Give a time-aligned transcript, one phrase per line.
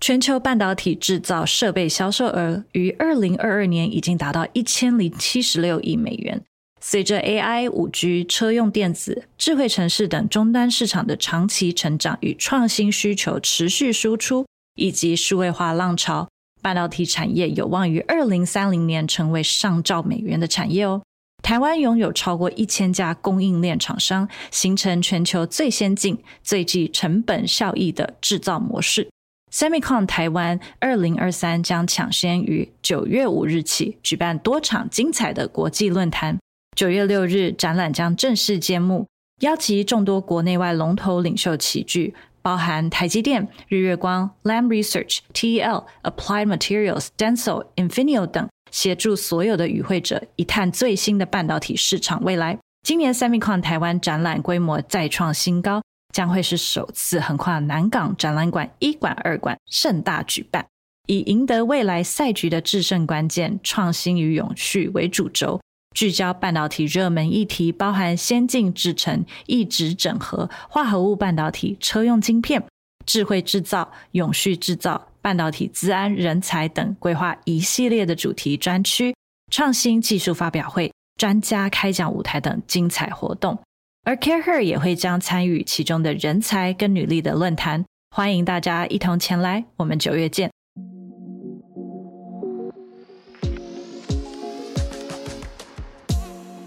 [0.00, 6.42] 全球半导体制造设备销售额于二零二二年已经达到一千零七十六亿美元。
[6.80, 16.28] 随着 AI、五 G、车用电子、智慧城市等终端市场的长期成长与创新需求持续输出，以及数位化浪潮，
[16.62, 21.02] 半导体产业有望于二零三零年成为上兆美元的产业哦。
[21.42, 29.08] 台湾拥有超过一千家供应链厂商，形成全球最先进、最具成本效益的制造模式。
[29.50, 36.38] Semicon 台湾二零二三将抢先于九月五日起举办多场精彩的国际论坛。
[36.76, 39.06] 九月六日展览将正式揭幕，
[39.40, 52.58] 邀集众多国内外龙头领袖齐聚，包含台积电、日月光、Lam Research、TEL、Applied Materials、Denso、Infineon 等，协助所有的与会者一探最新的半导体市场未来。
[52.86, 55.82] 今年 Semicon 台湾展览规模再创新高。
[56.14, 60.66] 将会是首次横跨南港展览馆一馆、二馆盛大举办，
[61.06, 65.60] 以赢得未来赛局的制胜关键——创新与永续为主轴，
[65.94, 72.64] 聚焦半导体热门议题，包含先进制程、异质整合、化合物半导体、车用晶片、
[73.06, 79.14] 智慧制造、永续制造、半导体资安、人才等，规划一系列的主题专区、
[79.52, 83.58] 创新技术发表会、专家开讲舞台等精彩活动。
[84.04, 89.64] 而 CAREhER 也会将参与其中的人才跟女力的论坛，欢迎大家一同前来。
[89.76, 90.50] 我们九月见。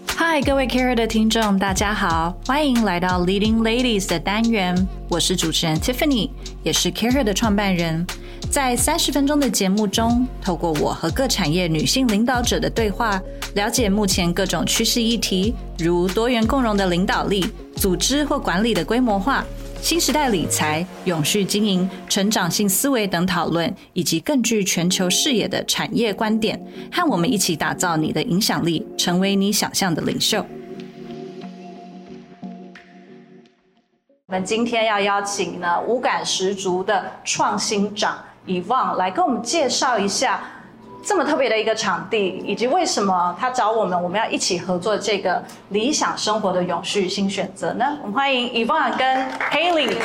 [0.06, 4.75] 嗨，各位 CAREhER 的听众，大家好，欢迎来到 Leading Ladies 的单元。
[5.09, 6.30] 我是主持人 Tiffany，
[6.63, 8.06] 也是 CAREhER 的创办人。
[8.51, 13.17] 在三十分钟的节目中，透过我和各产业女性领导者的对话，
[13.56, 19.45] 了解目前各种趋势议题，如多元共融的领导力、组织或管理的规模化、
[19.81, 30.45] 新时代理财、永续经营、成长性思维等讨论，以及更具全球视野的产业观点，和我们一起打造你的影响力，成为你想象的领袖。
[34.28, 38.22] 我们今天要邀请呢，五感十足的创新长。
[38.46, 40.41] Yvonne 来跟我们介绍一下
[41.03, 47.97] 这么特别的一个场地，以及为什么他找我们，我们要一起合作这个理想生活的永续新选择呢？
[48.01, 49.97] 我们欢迎 Yvonne 跟 Haley。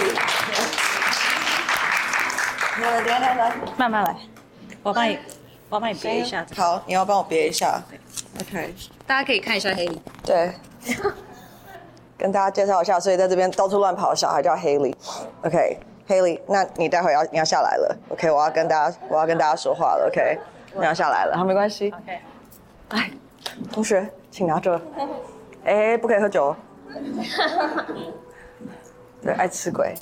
[2.81, 4.17] 来来来来，慢慢来，
[4.83, 5.19] 我帮你，
[5.69, 6.47] 我帮你别一下。
[6.57, 7.83] 好，你要帮我别一下。
[8.41, 8.75] OK，
[9.07, 9.99] 大家可以看一下 Haley。
[10.25, 10.53] 对，
[12.17, 14.95] 跟大家介绍一下，所以在这边到处乱跑的小孩叫 Haley。
[15.43, 15.79] OK。
[16.09, 18.31] Haley，那你待会要你要下来了，OK？
[18.31, 20.39] 我要跟大家我要跟大家说话了，OK？
[20.75, 21.89] 你要下来了，好，没关系。
[21.91, 22.19] OK。
[22.91, 23.11] 哎，
[23.73, 24.81] 同学，请拿着。
[25.65, 26.55] 哎，不可以喝酒。
[29.21, 29.95] 对，爱吃鬼。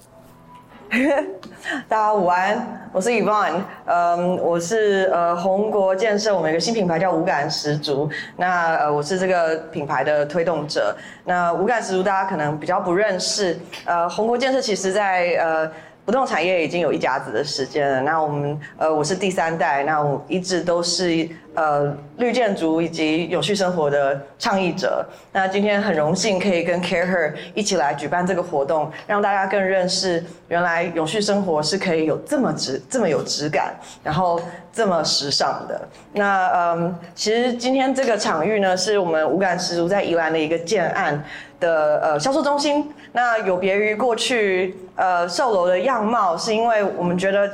[1.88, 10.94] 大家午安，我是 Yvonne，嗯，我是呃宏国建设，我们有个新品牌叫五感十足，那呃我是这个品牌的推动者。
[11.24, 15.72] 那五感十足大家可能比较不认识，呃宏国建设其实在呃。
[16.04, 18.00] 不动产业已经有一甲子的时间了。
[18.02, 25.06] 那我们呃，我是第三代，那我一直都是呃绿建筑以及永续生活的倡议者。
[25.32, 34.38] 那今天很荣幸可以跟 CAREhER 一起来举办这个活动，让大家更认识原来永续生活是可以有这么质、这么有质感，然后
[34.70, 35.88] 这么时尚的。
[36.12, 41.24] 那嗯，其实今天这个场域呢，是我们五感十足在宜兰的一个建案。
[41.64, 47.50] 的呃销售中心，那有别于过去呃售楼的样貌，是因为我们觉得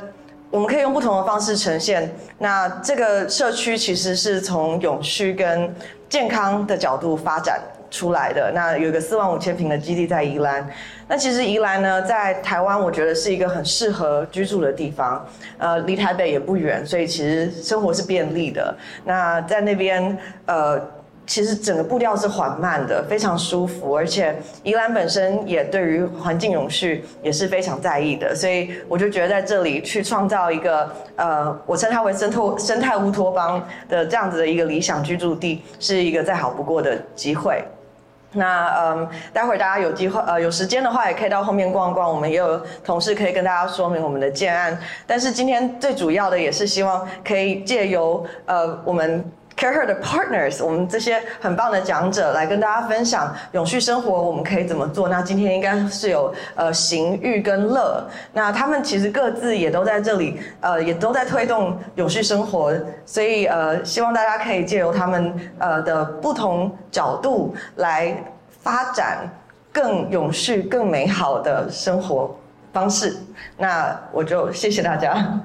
[0.50, 2.10] 我们可以用不同的方式呈现。
[2.38, 5.72] 那这个社区其实是从永续跟
[6.08, 8.50] 健康的角度发展出来的。
[8.52, 10.68] 那有一个四万五千平的基地在宜兰。
[11.06, 15.24] 那其实宜兰呢，在台湾我觉得是一个很适合居住的地方，
[15.58, 18.74] 呃，离台北也不远，所以其实生活是便利的。
[19.04, 20.80] 那在那边呃。
[21.30, 37.62] 其实整个步调是缓慢的，非常舒服，而且宜兰本身也对于环境永续也是非常在意的，所以我就觉得在这里去创造一个呃，我称它为生态生态乌托邦的这样子的一个理想居住地，是一个再好不过的机会。
[38.32, 42.10] 那嗯，待会儿大家有机会呃有时间的话，也可以到后面逛逛。
[42.10, 44.76] 我们也有同事可以跟大家说明我们的建案。
[45.06, 49.24] 但是今天最主要的也是希望可以借由呃我们
[49.60, 55.06] CAREhER 的 partners，我们这些很棒的讲者来跟大家分享永续生活我们可以怎么做。
[55.06, 58.02] 那今天应该是有呃行欲跟乐，
[58.32, 62.74] 那他们其实各自也都在这里呃也都在推动永续生活，
[63.04, 68.16] 所以呃希望大家可以借由他们呃的不同角度来
[68.62, 69.28] 发展
[69.70, 72.34] 更永续、更美好的生活
[72.72, 73.14] 方式。
[73.58, 75.38] 那我就谢谢大家。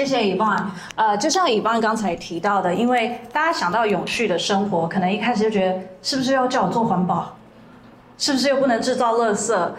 [0.00, 0.64] 谢谢 Yvonne。
[0.94, 7.36] 呃，就像 Yvonne 刚才提到的，因为大家想到永续的生活，可能一开始就觉得是不是要叫我做环保，
[8.16, 9.70] 是不是又不能制造垃圾？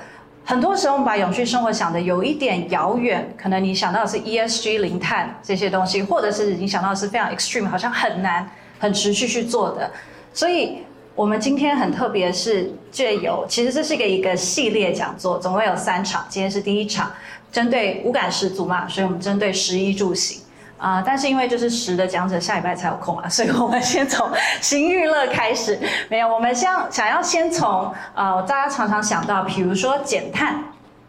[0.45, 8.47] 很多时候我们把永续生活想的有一点遥远，可能你想到的是 ESG 零碳这些东西，或者是你想到的是非常 extreme，好像很难、
[8.77, 9.89] 很持续去做的。
[10.33, 10.83] 所以
[11.15, 17.11] 我们今天很特别，是借由其实这是一个一个系列讲座，总共有三场，今天是第一场。
[17.51, 20.41] 针对五感十足嘛，所以我们针对食衣住行
[20.77, 24.27] 啊、但是因为就是食的讲者下礼拜才有空啊，所以我们先从
[24.59, 25.79] 行娱乐开始。
[26.09, 30.63] 没有，我们想想要先从呃大家常常想到，比如说减碳，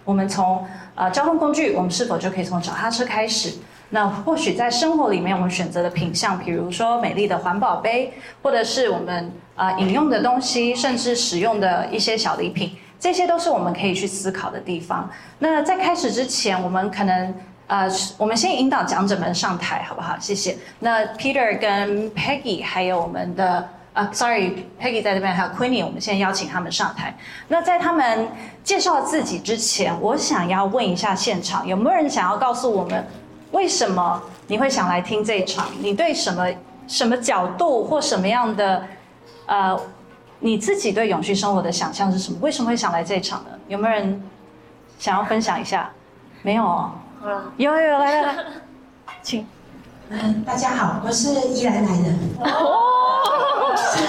[0.05, 0.63] 我们从
[0.95, 3.55] 呃交通工具，我们是否就可以从脚踏车开始？
[3.89, 8.13] 那或许在生活里面，我们选择的品项，比如说美丽的环保杯，
[8.43, 12.77] 或者是我们呃饮用的东西，甚至使用的一些小礼品。
[13.03, 15.11] 这些都是我们可以去思考的地方。
[15.41, 17.35] 那在开始之前，我们可能
[17.67, 20.17] 呃，我们先引导讲者们上台，好不好？
[20.21, 20.57] 谢谢。
[20.79, 27.13] 那 Peter 跟 Peggy 还有我们的呃，Sorry，Peggy 在这边，还有 Queenie，我们先邀请他们上台。
[27.49, 28.29] 那在他们
[28.63, 33.05] 介绍自己之前，我想要问一下现场，有没有人想要告诉我们，
[33.51, 35.67] 为什么你会想来听这一场？
[35.81, 36.47] 你对什么
[36.87, 38.85] 什么角度或什么样的
[39.47, 39.77] 呃？
[40.45, 42.37] 你自己对永续生活的想象是什么？
[42.41, 43.51] 为什么会想来这一场呢？
[43.69, 44.21] 有没有人
[44.99, 45.89] 想要分享一下？
[46.43, 46.91] 没有哦。
[47.57, 48.45] 有有有，来来来，
[49.23, 49.47] 请。
[50.09, 52.09] 嗯，大家好，我是宜兰来的。
[52.51, 53.73] 哦。
[53.77, 54.03] 是。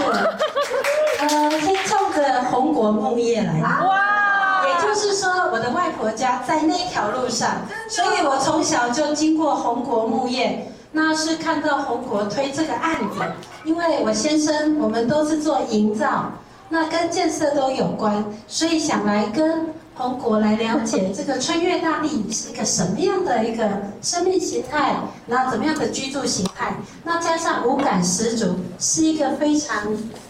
[1.20, 3.88] 呃，先冲着红国木业来的。
[3.88, 4.66] 哇。
[4.66, 7.58] 也就是说，我的外婆家在那条路上，
[7.88, 10.73] 所以我从小就经过红果木业。
[10.96, 13.20] 那是看到红国推这个案子，
[13.66, 16.32] 因为我先生我们都是做营造，
[16.70, 23.68] 那跟建设都有关，所以想来跟红国来了解这个春月大地是一个什么样的一个
[24.04, 24.96] 生命形态，
[25.26, 29.76] 然后怎么样的居住形态，那加上五感十足是一个非常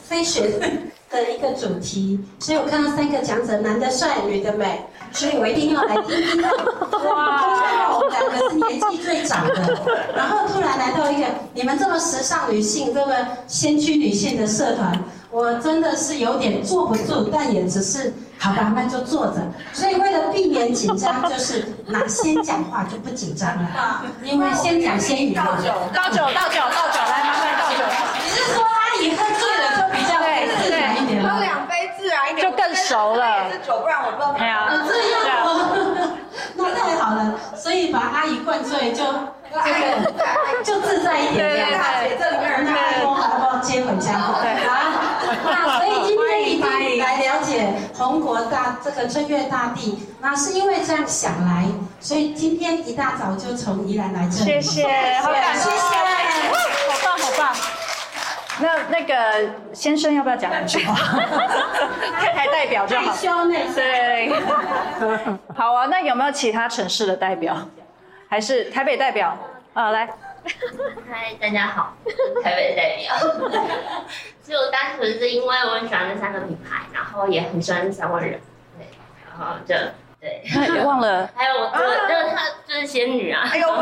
[0.07, 0.59] 非学
[1.11, 4.85] 的一个主题，所以我看到三个讲者，男的帅，女的美。
[5.15, 6.51] 所以我一定要来听听看。
[7.05, 7.92] 哇！
[8.25, 9.53] 我们两个是年纪最长的，
[10.15, 13.13] 然后突然来到一个你们这么时尚女性、这么
[13.47, 14.97] 先驱女性的社团，
[15.29, 19.35] 我真的是有点坐不住，但也只是好吧，那就坐着。
[19.73, 25.33] 所以为了避免紧张，就是哪先讲话就不紧张了，因为先讲先赢。
[25.33, 27.83] 倒酒，倒酒，倒酒，倒酒，来麻烦倒酒。
[28.23, 30.11] 你是说阿姨喝醉了就比较
[30.63, 31.33] 自然一点吗？
[31.33, 33.51] 喝两杯自然一点，就更熟了。
[33.51, 34.33] 是酒，不然我不知道。
[36.61, 37.33] 哎呀。
[37.55, 39.03] 所以把阿姨灌醉就
[39.63, 40.11] 这个
[40.63, 44.13] 就自在一点大姐这里面人太多，好不好接回家？
[44.41, 51.67] 对啊，那所以今天一定来了解红国大这个春月大地，那是因为这样想来，
[51.99, 54.45] 所以今天一大早就从宜兰来这里。
[54.45, 57.55] 谢谢，好感谢谢，好棒好棒。
[58.59, 59.13] 那那个
[59.73, 60.95] 先生要不要讲两句话？
[62.19, 63.15] 太太代表就好。
[63.73, 64.29] 对。
[65.55, 67.55] 好啊，那有没有其他城市的代表？
[68.29, 69.37] 还是台北代表？
[69.73, 70.07] 啊，来。
[71.09, 71.95] 嗨，大家好，
[72.43, 73.15] 台北代表。
[74.43, 78.39] 就单纯是因为我很喜欢这三个品牌，然后也很喜欢这三位人，
[78.77, 78.85] 对，
[79.25, 79.75] 然后就。
[80.23, 80.41] 对，
[80.85, 81.29] 忘了。
[81.35, 81.69] 还有我，
[82.07, 83.41] 就是她，就是仙女啊。
[83.51, 83.67] 哎呦，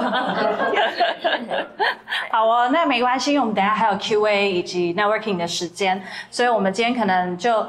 [2.32, 7.64] 好哦，那没关系，因为我们等下还有 Q&A 以及 networking 的时间，所以我们今天可能就。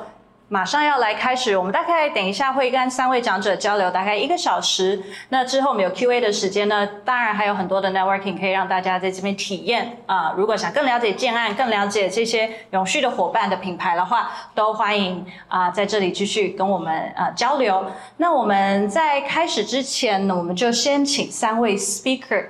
[0.52, 5.02] 马上要来开始，我们大概等一下会跟三位讲者交流，大概一个小时。
[5.30, 17.87] 那之后我们有 Q&A 的时间呢，当然还有很多的 networking 可以让大家在这边体验啊、如果想更了解建案，更了解这些永续的伙伴的品牌的话，都欢迎啊、在这里继续跟我们呃交流。
[18.18, 22.49] 那我们在开始之前呢，我们就先请三位 speaker。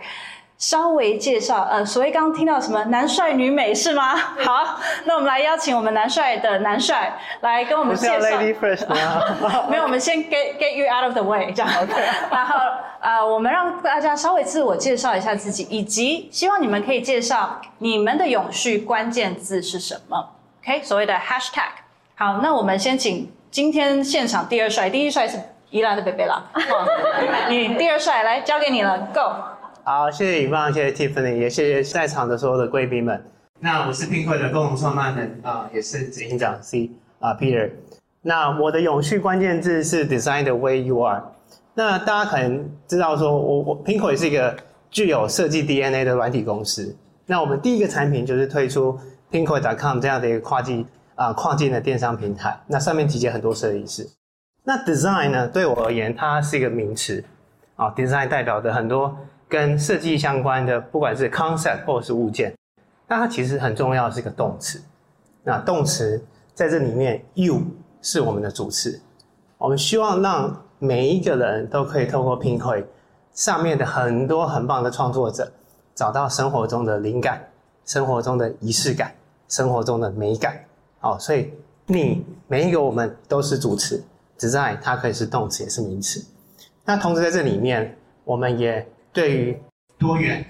[0.63, 4.15] 稍微介绍，呃，所谓刚刚听到什么男帅女美是吗？
[4.45, 8.15] 好，那我们来邀请我们男帅的男帅来跟我们介绍。
[8.21, 9.67] Lady first 吗？
[9.69, 11.83] 没有，我们先 get get you out of the way 这样。
[11.83, 11.93] OK。
[12.31, 12.61] 然后
[13.01, 20.29] 呃，我们让大家稍微自我介绍一下自己，以及希望你们可以介绍你们的永续关键字是什么
[20.63, 21.73] ？OK，所谓的 hashtag。
[22.15, 25.41] 好，那我们先请今天现场第二帅，第一帅是
[25.71, 26.45] 宜兰的北北啦。
[27.51, 29.52] 你第二帅来交给你了，Go。
[29.85, 33.21] 好，谢谢尹芳谢谢 Tiffany，也谢谢在场的所有的贵宾们。
[33.59, 37.69] 那我是 Pinko 的共同创办人啊、也是执行长 C 啊、Peter。
[38.21, 41.21] 那我的永续关键字是 Design the way you are。
[41.75, 44.57] 那大家可能知道说，我我 Pinko 也是一个
[44.89, 46.97] 具有设计 DNA 的软体公司。
[47.27, 48.97] 那我们第一个产品就是推出
[49.33, 50.87] Pinko.com 这样的一个跨境
[51.17, 52.57] 啊、跨境的电商平台。
[52.69, 54.09] 那上面集结很多设计师。
[54.63, 57.25] 那 Design 呢，对我而言，它是一个名词
[57.75, 59.17] 啊、，Design 代表的很多。
[59.53, 62.57] 跟设计相关的，不管是 concept 或是物件，
[63.07, 64.81] 那它其实很重要是一个动词。
[65.43, 67.61] 那动词在这里面，you
[68.01, 68.99] 是我们的主词。
[69.59, 72.83] 我们希望让每一个人都可以透过 Pinkoi
[73.35, 75.53] 上面的很多很棒的创作者，
[75.95, 77.47] 找到生活中的灵感、
[77.85, 79.13] 生活中的仪式感、
[79.49, 80.59] 生活中的美感。
[80.99, 81.53] 好，所以
[81.85, 84.03] 你每一个我们都是主词
[84.39, 86.25] 只在它可以是动词也是名词。
[86.87, 87.95] 那同时在这里面，
[88.25, 89.59] 我们也对于
[89.99, 90.43] 多元、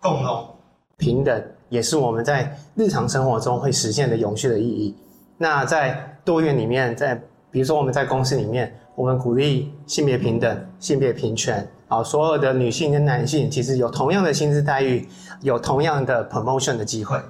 [0.00, 0.48] 共荣、
[0.96, 4.96] 平等，也是我们在日常生活中会实现的永续的意义。
[5.36, 15.08] 那在多元里面，在比如说我们在公司里面，我们鼓励性别平等、性别平权，啊，所有的女性跟男性其实有同样的薪资待遇，
[15.40, 17.20] 有同样的 promotion 的机会。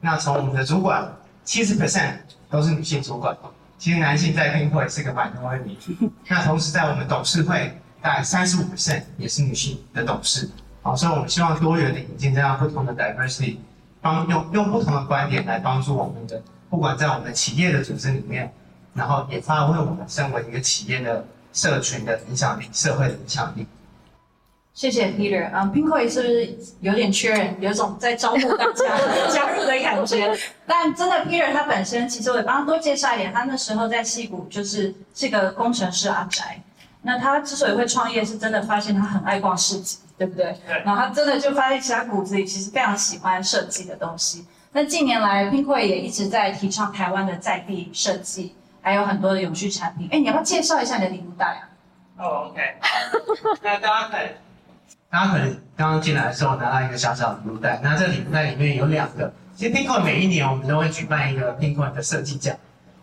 [0.00, 1.12] 那从我们的主管
[1.42, 2.12] 七十 percent
[2.48, 3.36] 都是女性主管，
[3.76, 6.10] 其实男性在 p i n 是个 minority。
[6.28, 7.76] 那同时在我们董事会。
[8.04, 10.46] 大概三十五 percent 也是女性的董事，
[10.82, 13.56] 好，所以我们希望多元的引进这样不同的 diversity，
[14.02, 18.52] 帮用用不同的观点来帮助我们的，不管在我们的企业的组织里面，
[18.92, 23.66] 然后也发挥我们身为一个企业的社群的影响力、社会的影响力。
[24.74, 28.98] 谢谢 Peter，嗯，Pinkoi 是不是有点缺人，有种在招募大家
[29.32, 30.38] 加入的感觉？
[30.66, 36.60] 但真的 Peter 他本身，其实我也帮他多介绍一点，他那时候在戏谷就是是个工程师阿宅。
[37.04, 40.58] 那他之所以会创业，是真的发现他很爱逛市集，对不对？
[40.66, 40.82] 对。
[40.84, 44.46] 然后他真的就发现，其他骨子里其实非常喜欢设计的东西。
[44.72, 50.08] 那近年来，Pinkoi 也一直在提倡台湾的在地设计，还有很多的永续产品。
[50.10, 51.62] 哎，你要不要介绍一下你的礼物袋啊？
[52.16, 52.60] 哦、oh，OK。
[53.62, 54.28] 那大家可能，
[55.10, 59.32] 大家可能刚刚进来的时候拿到一个小小的礼物袋，那这礼物袋里面有两个。
[59.54, 62.56] 其实 Pinkoi 每一年我们都会举办一个 Pinkoi 的设计奖。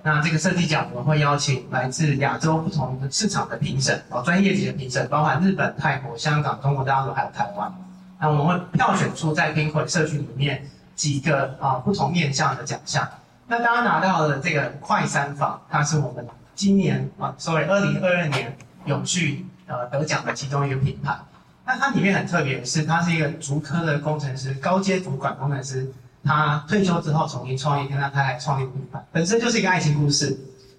[0.03, 7.71] 那这个设计奖，我们会邀请来自亚洲不同的市场的评审，哦，专业级的评审，包含日本、泰国、香港、中国大陆还有台湾。
[8.19, 10.65] 那我们会票选出在灵魂社区里面
[10.95, 13.07] 几个啊不同面向的奖项。
[13.47, 21.15] 那大家拿到的这个快三坊，它是我们今年啊，sorry，二零二二年永续呃得奖的其中一个品牌。
[21.63, 25.91] 那它里面很特别的是，它是一个竹科的工程师，高阶主管工程师。
[26.23, 30.37] 他退休之后重新创业，跟他太太创立品牌，本身就是一个爱情故事。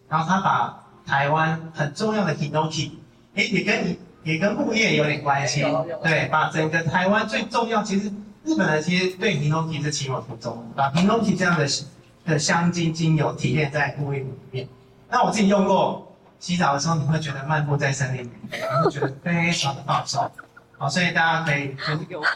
[0.09, 2.91] 然后他把台湾很重要的 Hinoki，
[3.35, 5.63] 诶，也跟也跟木业有点关系，
[6.03, 8.13] 对，把整个台湾最重要，其实
[8.45, 11.67] 日本人其实对 Hinoki 是情有独钟，把 Hinoki 这样的
[12.27, 14.69] 的香精精油提炼在沐浴乳里面。
[15.09, 20.31] 那我自己用过，洗澡的时候你会觉得漫步在森林里面，你会觉得非常的放松。
[20.77, 21.75] 好，所以大家可以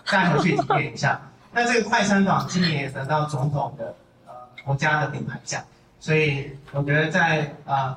[0.06, 1.20] 再回去体验一下。
[1.56, 3.94] 那这个快餐坊今年也得到总统的
[4.26, 4.32] 呃
[4.62, 5.64] 国家的品牌奖，
[5.98, 7.96] 所以我觉得在呃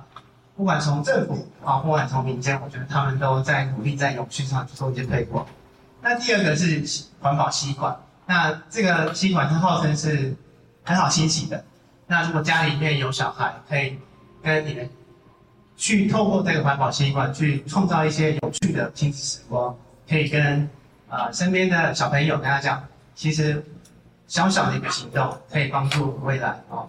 [0.55, 5.45] 不管从政府啊，不管从民间，我觉得他们都在努力在永续上做一些推广。
[6.01, 6.81] 那第二个是
[7.19, 7.93] 环保吸管，
[8.25, 10.33] 那这个吸管它号称是
[10.85, 11.61] 很好清洗的。
[12.07, 13.99] 那如果家里面有小孩，可以
[14.41, 14.89] 跟你们
[15.75, 19.75] 去透过这个环保吸管去创造一些有趣的亲子时光，
[20.07, 20.69] 可以跟
[21.09, 22.81] 啊、身边的小朋友跟他讲。
[23.19, 23.61] 其实
[24.27, 26.87] 小小的一个行动可以帮助未来哦，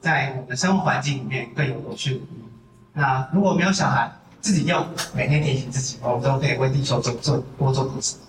[0.00, 2.44] 在我们的生活环境里面更有有趣的意义。
[2.92, 8.22] 那如果没有小孩，自己用，每天提醒自己，我们都可以为地球做做多做点什么。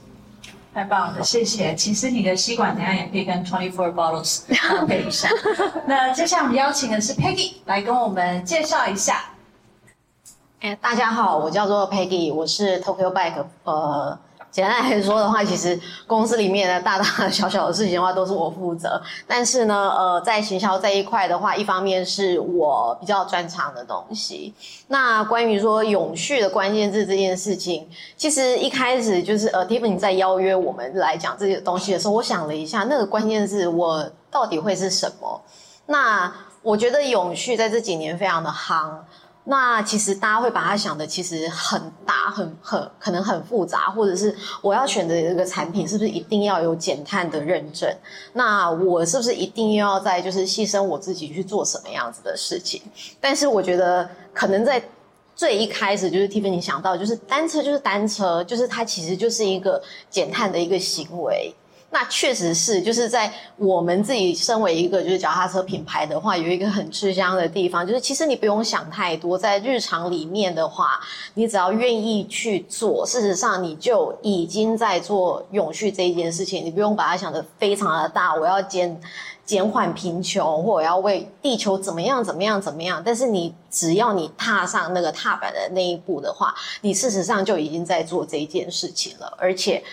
[0.76, 1.74] 太棒了，谢谢。
[1.74, 4.42] 其实你的吸管等下也可以跟 Twenty Four Bottles
[4.78, 5.28] 搭配一下。
[5.88, 9.24] 那接下来我们邀请的是 Peggy 来跟我们介绍一下。
[10.60, 14.20] 哎，大家好，我叫做 Peggy，我是 Tokyo Bike 呃。
[14.52, 19.00] 简单来说的话，其实公司里面的大大小小的事情的话，都是我负责。
[19.28, 24.54] 但是呢，呃，在行销这一块的话，一方面是我比较专长的东西。
[24.88, 27.88] 那关于说永续的关键字这件事情，
[28.18, 35.42] 其实一开始就是呃，Tiffany 在邀约我们来讲这些东西的时候，我想了一下，那个关键字我到底会是什么？
[35.86, 38.90] 那我觉得永续在这几年非常的夯。
[39.50, 47.92] 那其实大家会把它想的其实很大，很很可能很复杂，或者是我要选择这个产品是不是一定要有减碳的认证？
[48.34, 52.80] 那我是不是一定要在就是牺牲我自己去做什么样子的事情？
[53.20, 54.80] 但是我觉得可能在
[55.36, 61.52] 最一开始就是 Tiffany 想到，就是单车就是单车，就是它其实就是一个减碳的一个行为。
[61.92, 71.00] 那确实是，就是在我们自己身为一个就是脚踏车品牌的话，有一个很吃香的地方，就是其实你不用想太多，在日常里面的话，
[71.34, 79.02] 你只要愿意去做，事实上你就已经在做永续这一件事情，你不用把它想得非常的大，我要减
[79.44, 89.84] 减缓贫穷，或我要为地球怎么样怎么样怎么样，但是你只要你踏上那个踏板的那一步的话，你事实上就已经在做这一件事情了，而且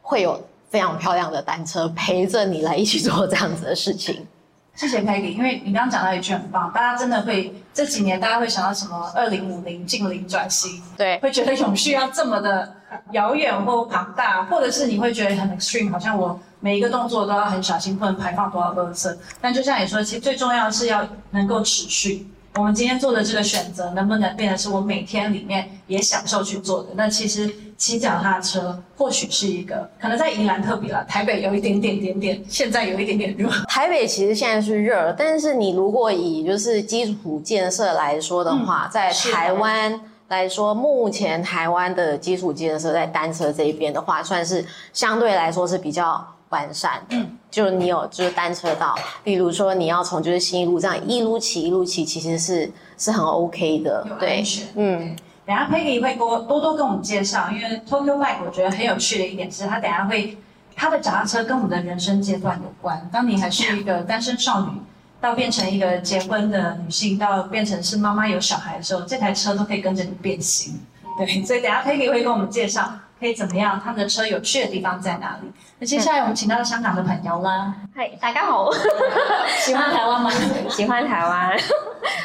[0.00, 0.40] 会有。
[0.72, 4.26] 非常漂亮的单车陪着你来一起做这样子的事情。
[4.74, 12.74] 谢谢 Peggy，因为你刚刚讲到一句很棒，大家真的会这几年大家会想到什么二零五零近零转型，对，会觉得永续要这么的
[13.10, 19.14] 遥远或庞大，或者是你会觉得很 extreme，好像我每一个动作都要很小心，不能排放多少垃圾。
[19.42, 22.26] 但就像你说，其实最重要的是要能够持续。
[22.54, 26.90] 我们今天做的这个选择，能不能变得是我每天里面也享受去做的？
[26.94, 27.50] 那其实
[27.82, 33.50] 骑脚踏车或许是一个，可能在宜兰特别了，台北有一点点点点，现在有一点点热。
[33.66, 46.24] 台北其实现在是热，但是你如果以就是基础建设来说的话，嗯、在台湾来说，目前台湾的基础建设在单车这一边的话，算是相对来说是比较。
[46.50, 55.16] 完善，嗯，就你有就是单车道，比如说你要从就是新一路这样一路骑一路骑，其实是是很 OK 的，对，嗯。
[55.52, 60.38] 等下 Peggy 会多多多跟我们介绍，因为 Tokyo Bike 我觉得很有趣的一点是，它等下会
[60.74, 63.06] 它的脚踏车跟我们的人生阶段有关。
[63.12, 64.80] 当你还是一个单身少女，
[65.20, 70.80] 到变成一个结婚的女性，到变成是妈妈有小孩的时候，这台车都可以跟着你变形，
[71.18, 71.44] 对。
[71.44, 72.90] 所以等下 Peggy 会跟我们介绍。
[73.22, 73.80] 可以怎么样？
[73.82, 75.48] 他们的车有趣的地方在哪里？
[75.78, 77.72] 那接下来我们请到香港的朋友啦。
[77.94, 78.68] 嗨，大家好。
[79.64, 80.28] 喜欢台湾吗？
[80.68, 81.56] 喜欢台湾。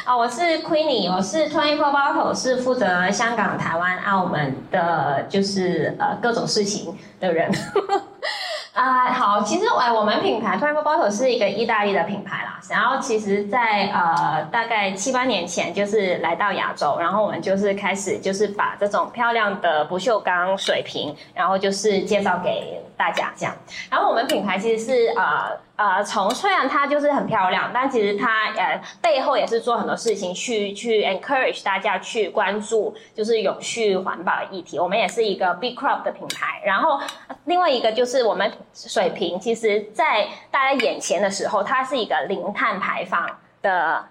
[0.04, 7.48] 啊，我是 Queenie，我是 Twenty Four Bottle，是负责香港、台湾、澳门的，就是呃各种事情的人。
[8.78, 12.60] 啊、好，其实哎，我们品牌 Twenty Four Bottle 是一个意大利的品牌啦。
[12.70, 23.52] 然后其实在，呃大概七八年前，就是来到亚洲，然后我们就是开始就是把这种漂亮的不锈钢水瓶，然后就是介绍给大家这样。
[23.90, 25.58] 然后我们品牌其实是呃。
[25.78, 34.76] 呃，从虽然它就是很漂亮，但其实它呃背后也是做很多事情去去 encourage 大家去关注，就是永续环保议题。
[34.76, 36.60] 我们也是一个 big Crop 的品牌。
[36.64, 37.00] 然后
[37.44, 43.24] 另外一个就是我们水瓶，其实在大家眼前的时候，它是一个零碳排放
[43.62, 44.04] 的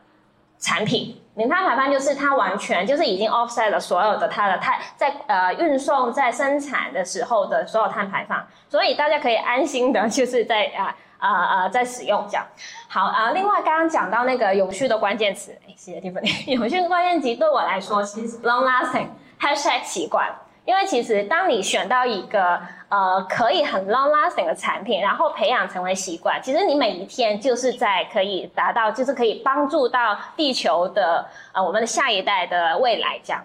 [0.60, 1.22] 产品。
[1.36, 10.96] 零碳排放就是它完全就是已经 offset 了所有的它的碳在呃运送在生产的时候的所有碳排放，所以大家可以安心的就是在啊。
[11.18, 12.46] 啊啊、在使用这样，
[12.88, 16.46] 好啊、另外，刚刚讲到那个永续的关键词，哎，谢谢 Tiffany。
[16.54, 19.08] 永续的关键词对我来说，其实 long lasting
[19.40, 20.30] hashtag 习惯。
[20.66, 33.42] 因为其实当你选到一个呃可以很 long lasting 的产品，然后培养成为习惯，其实你每一天就是在可以达到，就是可以帮助到地球的呃我们的下一代的未来这样。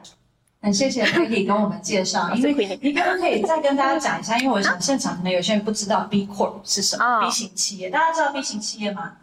[0.62, 4.38] 很谢谢 Peggy 跟我们介绍，因为你可不可以再跟大家讲一下？
[4.38, 9.14] 因为我想现场可能有些人不知道 B Corp 是什么，B 型企业，大家知道 B 型企业吗？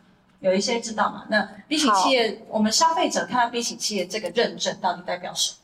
[0.42, 1.24] 有一些知道吗？
[1.30, 5.58] 那 B 型企业，我们消费者看到 B 型企业这个认证到底代表什么？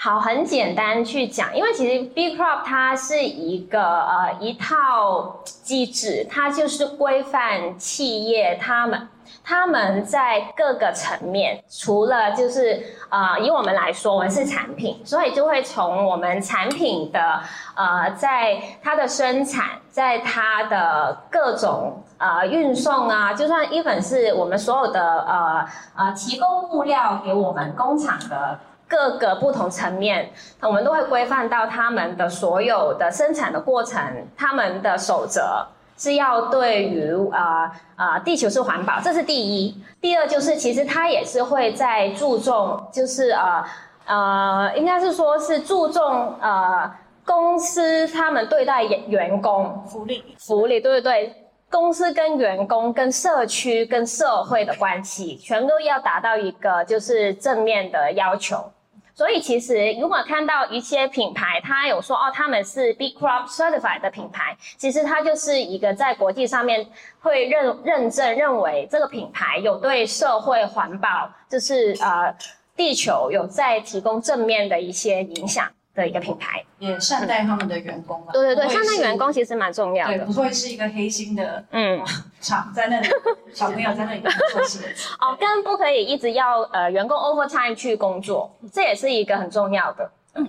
[0.00, 9.08] 好，很简单去讲，因为其实 B crop 它是一个呃一套机制，它就是规范企业他们。
[9.42, 17.40] 他们在各个层面，除了就是呃，以我们来说，我们是产品，所以就会从我们产品的
[17.74, 34.00] 呃，在它的生产，在它的各种呃运送啊，就算 even 是我们所有的呃呃提供物料给我们工厂的各个不同层面，我们都会规范到他们的所有的生产的过程，
[34.36, 35.66] 他们的守则。
[36.00, 39.82] 是要对于啊啊地球是环保，这是第一。
[40.00, 43.64] 第二就是其实他也是会在注重，就是呃
[44.06, 46.88] 呃，应该是说是注重呃
[47.24, 51.44] 公司他们对待员工福利，福利，对对对。
[51.70, 58.72] 公司跟员工、跟社区、跟社会的关系，全都要达到一个就是正面的要求。
[59.18, 66.86] 所以其实如果看到一些品牌，它有说哦，他们是 B Corp Certified 的品牌，其实它就是一个在国际上面
[67.18, 72.32] 会认认证，认为这个品牌有对社会环保，就是呃
[72.76, 75.68] 地球有在提供正面的一些影响。
[75.98, 78.26] 的一个品牌，也善待他们的员工嘛。
[78.32, 80.16] 对对对，善待员工其实蛮重要的。
[80.16, 82.00] 对，不会是一个黑心的嗯
[82.40, 83.08] 厂在那里，
[83.52, 84.94] 小朋友在那里做事。
[85.18, 90.10] 哦，更不可以一直要呃员工 overtime 去工作，这也是一个很重要的。
[90.34, 90.48] 嗯，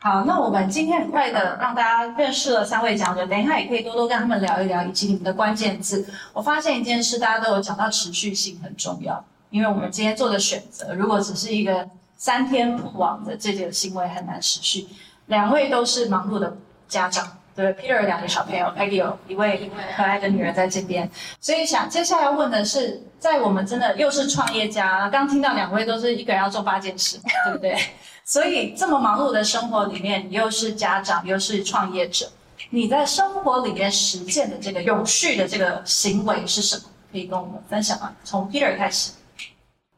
[0.00, 6.04] 好，那我们今天很快的让大家认识了三位讲者，等一下也可以多多跟他们聊一聊，以及你们的关键字。
[6.32, 11.88] 我发现一件事，大家都有讲到持续性很重要，因为我们今天做的选择，如果只是一个。
[12.22, 14.86] 三天不网的这个行为很难持续。
[15.26, 16.56] 两位都是忙碌的
[16.86, 21.10] 家长，对，Peter 有两个小朋友，Peggy 有一位可爱的女儿在这边。
[21.40, 27.76] 所以想接下来要问的是，在我们真的又是创业家，刚听到两位都是一个人要做八件事， 对不对？
[28.24, 32.30] 所以这么忙碌的生活里面，你又是家长又是创业者，
[32.70, 36.84] 你在生活里面实践的这个永续的这个行为是什么？
[37.10, 38.14] 可以跟我们分享吗？
[38.22, 39.10] 从 Peter 开始。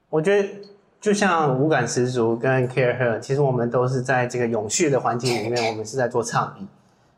[0.09, 0.49] 我觉得。
[1.05, 6.67] 就像五感十足跟 CareHer，其实我们都是在这个永续的环境里面，我们是在做倡议。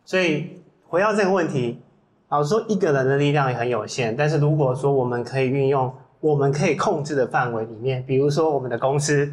[0.04, 1.80] 所以回到这个问题，
[2.28, 4.16] 老实说，一个人的力量也很有限。
[4.16, 9.32] 但是如果说我们可以运用我们可以控制的范围里面，比如说我们的公司、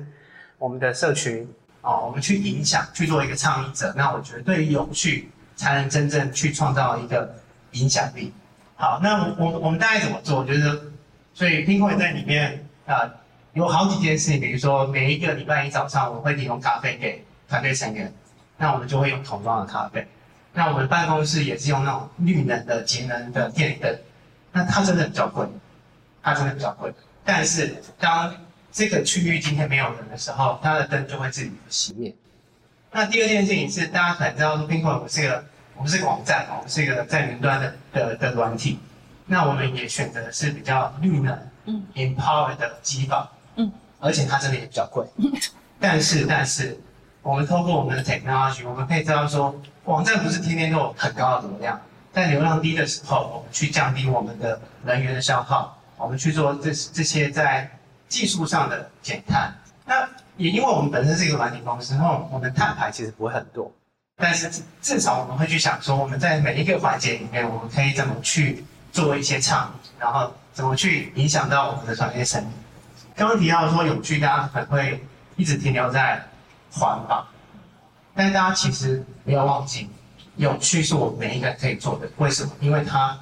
[0.59, 1.49] 我们的社群，
[1.81, 7.33] 哦，我们去影响、去做一个倡议者，那我觉得对于永续才能真正去创造一个
[7.71, 8.31] 影响力。
[8.75, 10.41] 好，那我我们大概怎么做？
[10.41, 10.79] 我觉得
[11.33, 13.11] 所以 p i n k o 在里面啊。
[13.53, 18.11] 有好几件事情，比如说每一个礼拜一早上，我们会提供咖啡给团队成员，
[18.57, 20.07] 那我们就会用桶装的咖啡。
[20.53, 23.95] 那我们办公室也是用那种绿能的节能的电灯，
[24.51, 25.47] 那它真的比较贵，
[26.21, 26.91] 它真的比较贵。
[27.23, 28.35] 但是当
[28.71, 32.13] 这个区域今天没有人的时候，它的灯就会自己熄灭。
[32.91, 35.43] 那第二件事情是，大家可能知道说，Pinkoi 我们是一个，
[35.75, 38.79] 我们是一个网站，我们是一个在云端的的的软体。
[39.25, 43.27] 那我们也选择的是比较绿能、嗯，empower 的机房。
[44.03, 45.07] 而且它真的也比较贵，
[45.79, 46.77] 但是但是，
[47.21, 51.79] 我们透过我们的 technology，我们可以知道说，网站不是天天都有很高的流量，
[52.11, 57.71] 在流量低的时候，我们去降低我们的人员的消耗，我们去做这这些在
[58.09, 59.53] 技术上的减碳。
[59.85, 63.71] 那也因为我们本身是一个软体公司，然后我们碳排其实不会很多，
[64.17, 72.51] 但是至少我们会去想说，我们在每一个环节里面，我们可以怎么去做一些倡议，然后怎么去影响到我们的专业生命。
[73.15, 75.03] 刚刚提到说永续，大家可能会
[75.35, 76.23] 一直停留在
[76.71, 77.27] 环保，
[78.15, 79.87] 但是大家其实不要忘记，
[80.37, 82.09] 永续是我们每一个人可以做的。
[82.17, 82.51] 为什么？
[82.59, 83.17] 因为它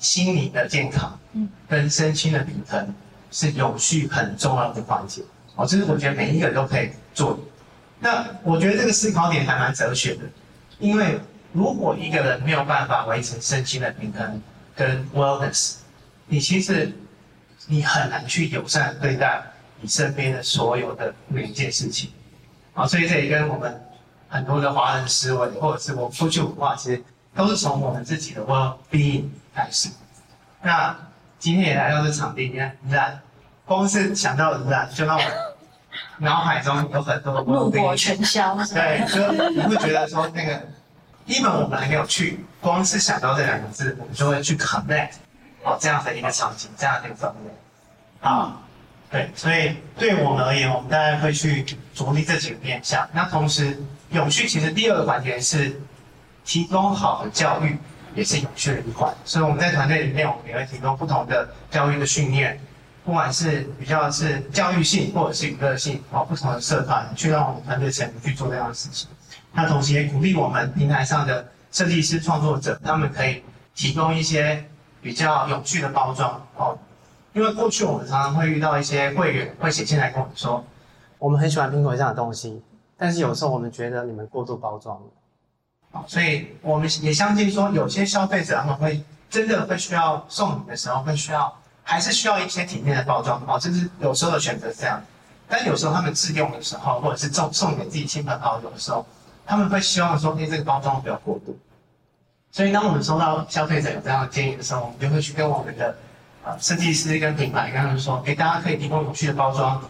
[0.00, 2.92] 心理的健康，嗯，跟身心的平衡
[3.30, 5.22] 是永续很重要的环节。
[5.54, 7.38] 哦，这是我觉得每一个人都可以做的。
[8.00, 10.22] 那我觉得这个思考点还蛮哲学的，
[10.80, 11.20] 因为
[11.52, 14.42] 如果一个人没有办法维持身心的平衡
[14.74, 15.76] 跟 wellness，
[16.26, 16.92] 你其实。
[17.66, 19.42] 你很难去友善对待
[19.80, 22.10] 你身边的所有的每一件事情，
[22.74, 23.80] 啊，所以这也跟我们
[24.28, 27.02] 很多的华人思维，或者是我们出去文化，其实
[27.34, 29.24] 都是从我们自己的 well-being
[29.54, 29.90] 开始。
[30.62, 30.96] 那
[31.38, 33.20] 今天也来到这场地，你看染，
[33.64, 35.24] 光是想到染，就让我
[36.18, 38.56] 脑海中有很多的怒火全消。
[38.72, 40.62] 对，就你会觉得说那个，
[41.26, 45.12] 一本我们还没有去，光是想到这两个字，我们就会去 connect。
[45.66, 47.50] 哦，这样的一个场景，这样的一个氛围，
[48.20, 48.56] 啊，
[49.10, 53.04] 对，所以对我们而言，我们大概会去着力这几个面向。
[53.12, 53.76] 那同时，
[54.10, 55.80] 永续其实第二个环节是
[56.44, 57.76] 提供好的教育，
[58.14, 59.12] 也是永续的一环。
[59.24, 62.60] 所以我们在团队里面，我们也会提供不同的教育的训练，
[63.04, 69.08] 不管是比较是教育性或者是娱乐性，哦，不同的社团去让我们团队成员去做这样的事情。
[69.52, 73.42] 那同时也鼓励我们平台上的设计师创作者，他们可以
[73.74, 74.64] 提供一些。
[75.06, 76.76] 比较有趣的包装哦，
[77.32, 80.64] 因为过去我们常常会遇到一些会员会写信来跟我们说，
[81.16, 82.60] 我们很喜欢 Pinkoi 上的东西，
[82.98, 85.04] 但是有时候我们觉得你们过度包装了，
[85.92, 95.00] 哦，所以我们也相信说，有些消费者他们会真的会需要送礼的时候，会需要还是需要一些体面的包装哦，这是有时候的选择这样，
[95.48, 99.06] 但有时候他们自用的时候，或者是送送给自己亲朋好友的时候，
[99.46, 101.56] 他们会希望说，哎，这个包装不要过度。
[102.50, 105.94] 所以，当我们收到消费者有这样的建议的时候，我们就会去跟我们的
[106.44, 109.82] 呃设计师跟品牌跟他们说，诶，大家可以提供有趣的包装，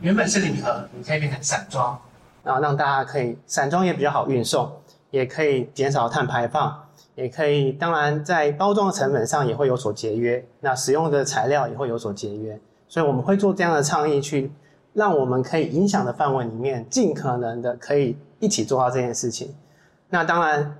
[0.00, 1.98] 原本是礼盒，你可以变成散装，
[2.44, 4.70] 然后让大家可以散装也比较好运送，
[5.10, 6.84] 也可以减少碳排放，
[7.16, 12.56] 也可以，当然在包装的成本上也会有所节约，那使用的材料也会有所节约，
[12.86, 14.52] 所以我们会做这样的倡议，去
[14.92, 19.52] 让我们可以影响的范围里面，尽可能的可以一起做到这件事情。
[20.08, 20.76] 那当然，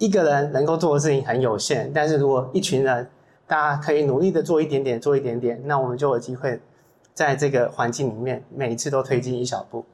[0.00, 3.06] 一个人能够做的事情很有限，但是如果一群人，
[3.46, 6.58] 大家可以努力的做一点点，做一点点，那我们就有机会
[7.12, 9.84] 在这个环境里面，每一次都推进一小步。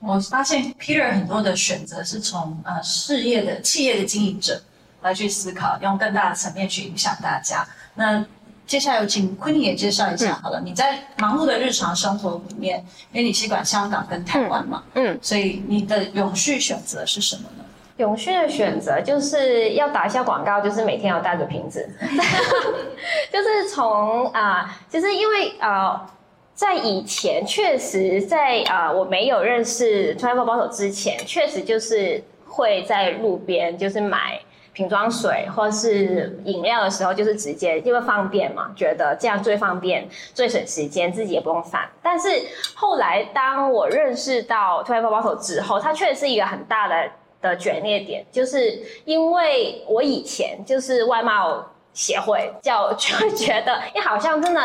[0.00, 4.60] 我发现 Peter 很多的选择是从呃事业的企业的经营者
[5.00, 7.66] 来去思考，用更大的层面去影响大家。
[7.94, 8.22] 那
[8.66, 10.60] 接下来有请 Queenie 也介绍一下好了。
[10.60, 17.64] 嗯、你在忙碌的日常生活里面，因为你接管香港跟台湾嘛，嗯，嗯，所以你的永续选择是什么呢？
[17.98, 21.88] 永续的选择就是要打一下广告，就是每天要带着瓶子，
[23.30, 26.10] 就是从啊、呃，就是因为啊。
[26.58, 34.40] 在以前，确实在啊、我没有认识 Twenty Four Bottle 之前，确实就是会在路边就是买
[34.72, 41.88] 瓶装水或是饮料的时候，就是直接因为方便嘛，觉得这样最方便、最省时间，自己也不用烦。
[42.02, 42.28] 但是
[42.74, 47.08] 后来，当我认识到 Twenty Four Bottle 之后，它确实是一个很大的
[47.40, 54.60] 的转捩点，就是因为我以前就是外贸协会， 叫就会觉得，你好像真的。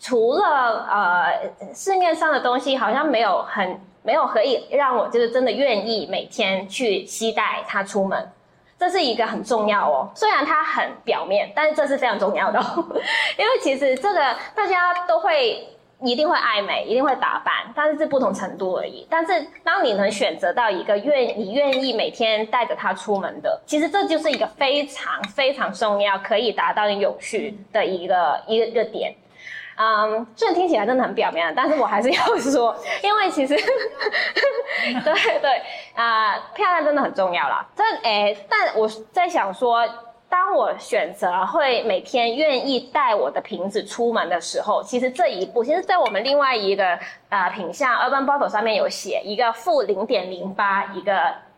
[0.00, 8.30] 除了呃市面上的东西，好像没有很没有可以让我就是真的愿意每天去期待它出门，
[8.78, 10.10] 这是一个很重要哦。
[10.14, 12.60] 虽然它很表面，但是这是非常重要的，
[13.38, 15.66] 因为其实这个大家都会
[16.10, 19.06] 一定会爱美，一定会打扮，但是是不同程度而已。
[19.08, 29.14] 但是当你能选择到一个愿你愿意每天带着它出门的，其实这就是一个非常非常重要，可以达到你永续的一个一个 一个点。
[29.76, 33.56] 嗯，虽然听起来真的很表面，但是我还是要说，因为其实，
[35.02, 35.62] 对对
[35.96, 37.66] 啊、漂亮真的很重要啦。
[37.74, 39.84] 这诶、但我在想说，
[40.34, 46.84] 当我选择会每天愿意带我的瓶子出门的时候，其实这一步，其实，在我们另外一个
[47.28, 51.12] 啊、呃、品相 Urban Bottle 上面有写一个负零点零八一个。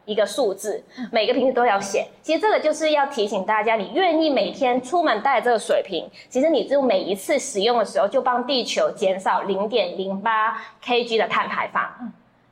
[0.04, 2.06] 一个数字，每个瓶子都要写。
[2.22, 11.82] 其实这个就是要提醒大家，你愿意每天出门带这个水瓶，其实你就每一次使用的时候，就帮地球减少零点零八 kg 的碳排放。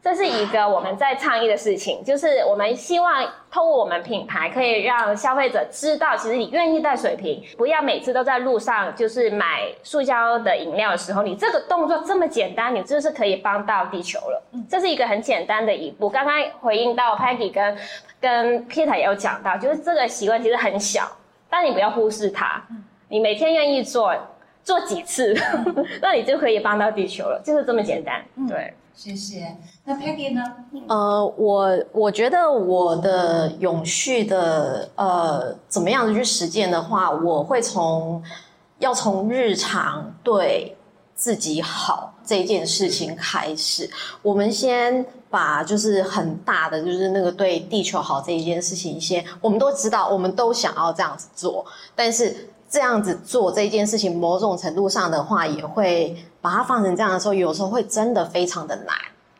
[0.04, 14.42] 这是一个我们在倡议的事情，就是我们希望通过我们品牌，可以让消费者知道，其实你愿意带水瓶，不要每次都在路上就是买塑胶的饮料的时候，你这个动作这么简单，你就是可以帮到地球了。
[14.68, 16.10] 这是一个很简单的一步。
[16.10, 17.78] 刚刚回应到 Peggy 跟
[18.20, 21.10] 跟 Peter 也有讲到，就是这个习惯其实很小，
[21.48, 22.62] 但你不要忽视它。
[23.08, 24.14] 你每天愿意做
[24.62, 25.34] 做几次，
[26.02, 28.22] 那你就可以帮到地球了，就是这么简单。
[28.46, 28.74] 对。
[28.96, 29.56] 谢谢。
[29.84, 30.40] 那 Peggy 呢？
[30.86, 38.22] 呃，我我觉得我的永续的呃，怎么样的去实践的话，我会从
[38.78, 40.76] 要从日常对
[41.14, 43.90] 自己好这件事情开始。
[44.22, 56.16] 我们先把就是很大的，就是那个对地球好这一件事情先，我们都知道，我们都想要这样子做，但是这样子做这件事情，某种程度上的话，也会。
[56.44, 58.94] 把它放成这样的时候，有时候会真的非常的难，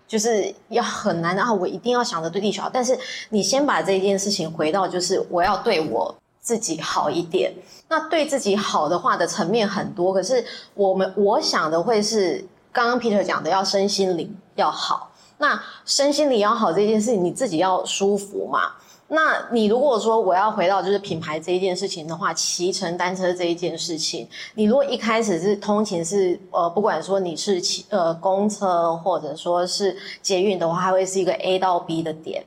[0.09, 1.53] 就是要很难啊！
[1.53, 7.53] 我一定要想着对地球好，但是你先把这件事情回到，就是我要对我自己好一点。
[7.91, 15.11] 那对自己好的话的层面很多，可是我们我想的会是刚刚 Peter 讲的，要身心灵要好。
[15.37, 18.73] 那身心灵要好这件事情，你自己要舒服嘛。
[19.09, 32.43] 那你如果说我要回到就是品牌这一件事情的话，骑乘单车这一件事情，你如果一开始是通勤是呃，不管说你是骑呃公车或者说是捷运的话，它会是一个 A 到 B 的点。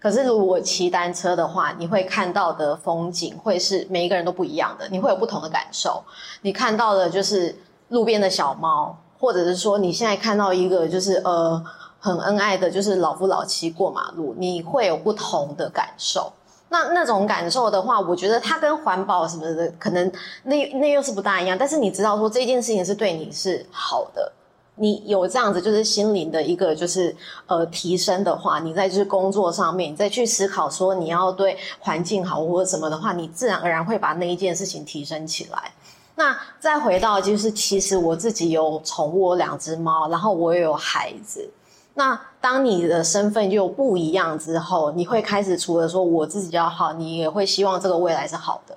[0.00, 6.02] 可是如果骑单车的话，你会看到的风景会是每一个人都不一样的，你会有不同的感受。
[6.42, 7.56] 你看到的就是
[7.88, 11.64] 路边的小猫，或者是说你现在看到一个就是呃。
[12.00, 16.32] 很恩爱的，就是老夫老妻过马路，你会有不同的感受。
[16.70, 20.10] 那那种感受的话，我觉得它跟环保什么的，可能
[20.44, 21.58] 那那又是不大一样。
[21.58, 24.32] 但是你知道说这件事情是对你是好的，
[24.76, 27.14] 你有这样子就是心灵的一个就是
[27.48, 35.72] 呃提升的话，你在就是工作上面，你再去思考说你要对环境好或者什么的话，你自然而然会把那一件事情提升起来。
[36.14, 41.50] 那再回到就是，其实我自己有宠物，两只猫，然后我也有孩子。
[41.94, 48.76] 那当你的身份就不一样之后，你会开始除了说我自己要好，你也会希望这个未来是好的。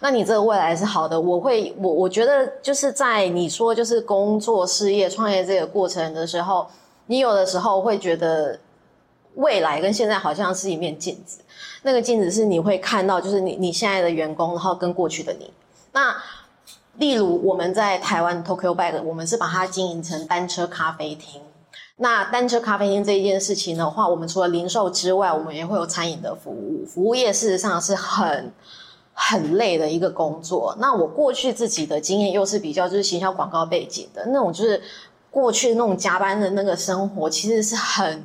[0.00, 6.66] 那你这个未来是好的，我会我我觉得就是在你说就是工作、事业、创业这个过程的时候，
[7.06, 8.58] 你有的时候会觉得
[9.34, 11.40] 未来跟现在好像是一面镜子，
[11.82, 15.52] 那个镜子是你会看到，就是你你现在的员工，然后跟过去的你。
[15.92, 16.16] 那
[16.96, 21.42] 例如我们在台湾 Tokyo Bike，我们是把它经营成单车咖啡厅。
[21.98, 26.86] 那单车咖啡厅这一件事情的话，我们除了零售之外，我们也会有餐饮的服务。
[26.86, 28.52] 服务业事实上是很
[29.12, 30.74] 很累的一个工作。
[30.78, 34.80] 那我过去自己的经验又是比较就是行销广告背景的那种，就是
[35.30, 38.24] 过去那种加班的那个生活，其实是很。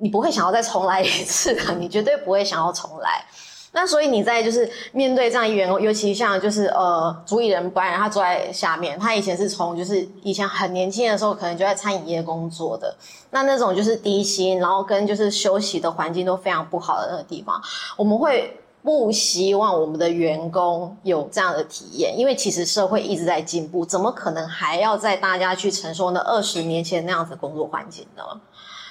[0.00, 3.24] 你不会想要再重来一次的，你绝对不会想要重来。
[3.72, 12.96] 那所以你在就是面对这样员工，尤其像就是呃，主理人不然他坐在下面，他以前是从就是以前很年轻的时候，可能就在餐饮业工作的，
[13.30, 17.60] 那那种就是低薪，然后跟就是休息的环境都非常不好的那个地方，
[17.96, 28.22] 我们会不希望我们的员工有这样的体验，因为其实社会一直在进步，怎么可能还要在大家去承受那二十年前那样子工作环境呢？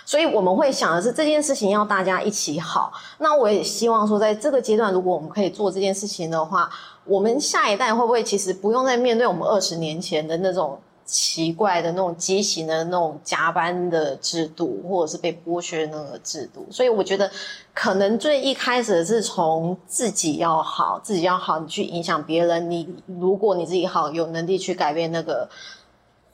[0.08, 2.94] 所以我们会想的是这件事情要大家一起好。
[3.18, 6.70] 那我也希望说，在这个阶段，如果我们可以做这件事情的话，
[7.04, 16.66] 我们下一代会不会其实不用再面对我们二十年前的那种奇怪的那种畸形的那种加班的制度，或者是被剥削的那个制度？
[16.72, 17.30] 所以我觉得，
[17.74, 22.72] 可能最一开始是从自己要好，自己要好，你去影响别人。
[22.72, 22.88] 你
[23.20, 25.50] 如果你自己好，有能力去改变那个。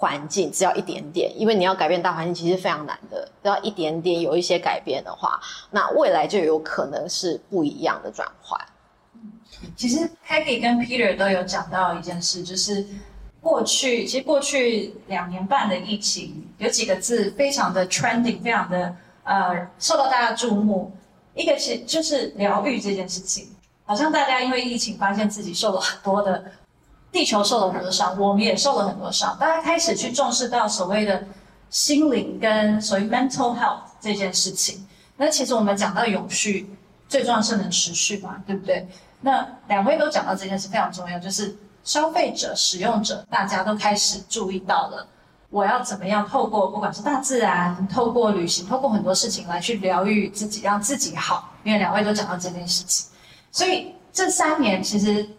[0.04, 3.26] 环境只要一点点，因为你要改变大环境其实非常难的。
[3.42, 5.40] 只要一点点有一些改变的话，
[5.72, 8.60] 那未来就有可能是不一样的转换。
[9.78, 12.86] 其实 Peggy 跟 Peter 都有讲到一件事，就是
[13.40, 20.92] 过去其实过去两年半的疫情，有几个字非常的 trending，非常的呃受到大家注目。
[21.34, 23.48] 一个是就是疗愈这件事情，
[23.86, 26.44] 好像大家因为疫情发现自己受了很多的。
[27.14, 29.38] 地球受了很多伤，我们也受了很多伤。
[29.40, 31.24] 大家开始去重视到所谓的
[31.70, 34.86] 心灵跟所谓 mental health 这件事情。
[35.16, 36.76] 那其实我们讲到永续，
[37.08, 38.88] 最重要是能持续嘛，对不对？
[39.22, 45.08] 那两位都讲到这件事非常重要，就是消费者、使用者，大家都开始注意到了，
[45.52, 51.54] 我要怎么样透过不管是大自然、透过旅行、透过很多事情来去疗愈自己，让自己好。
[51.64, 53.08] 因为两位都讲到这件事情，
[53.52, 55.30] 所以这三年其实。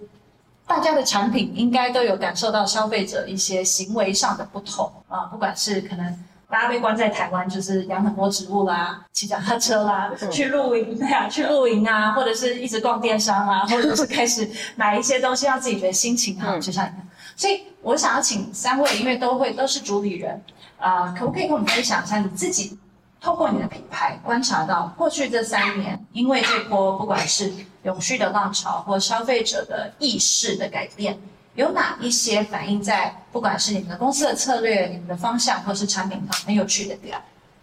[0.66, 17.08] 大家的产品应该都有感受到消费者一些行为上的不同啊，不管是可能大家被关在台湾，就是养很多植物啦，骑脚踏车啦，去露营对啊，去露营啊，或者是一直逛电商啊， 或者是开始买一些东西，让自己觉得心情好，就像你看。
[17.36, 20.40] 所以我想要请三位，因为都会都是主理人
[20.78, 22.78] 啊，可不可以跟我们分享一下你自己？
[23.24, 27.50] 透过你的品牌观察到，过去这三年，因为这波不管是
[27.84, 31.18] 永续的浪潮或消费者的意识的改变，
[31.54, 37.18] 有哪一些反映在不管是你们的公司的策略、你们的方向，或是产品上很有趣的点？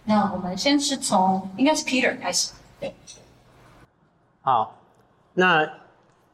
[0.06, 2.54] 那我们先是从应该是 Peter 开始。
[2.80, 2.96] 对，
[4.42, 4.76] 好，
[5.36, 5.70] 那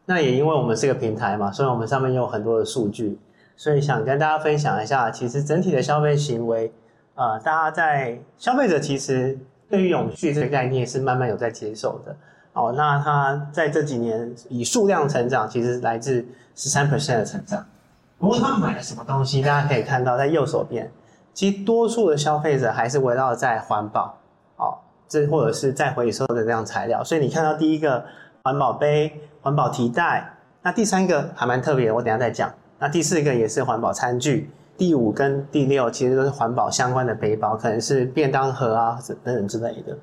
[0.06, 3.20] 那也因为我们是个平台嘛，所以我们上面有很多的数据，
[3.58, 6.72] 所以想跟大家分享一下，其实整体的消费行为。
[7.17, 9.36] 呃，大家在消费者其实
[9.67, 12.15] 对于永续这个概念是慢慢有在接受的。
[12.53, 16.23] 哦，那他在这几年以数量成长，其实来自
[16.56, 17.65] 十三 percent 的成长。
[18.19, 19.41] 不过他们买了什么东西？
[19.41, 20.91] 大家可以看到，在右手边，
[21.34, 24.15] 其实多数的消费者还是围绕在环保，
[24.58, 24.77] 哦，
[25.08, 27.03] 这或者是再回收的这样材料。
[27.03, 28.06] 所以你看到第一个
[28.43, 32.53] 环保杯、环保提袋，那第三个还蛮特别，我等下再讲。
[32.77, 34.51] 那第四个也是环保餐具。
[34.78, 39.98] 第五跟第六其实都是环保相关的背包，可能是便当盒啊等等之类的。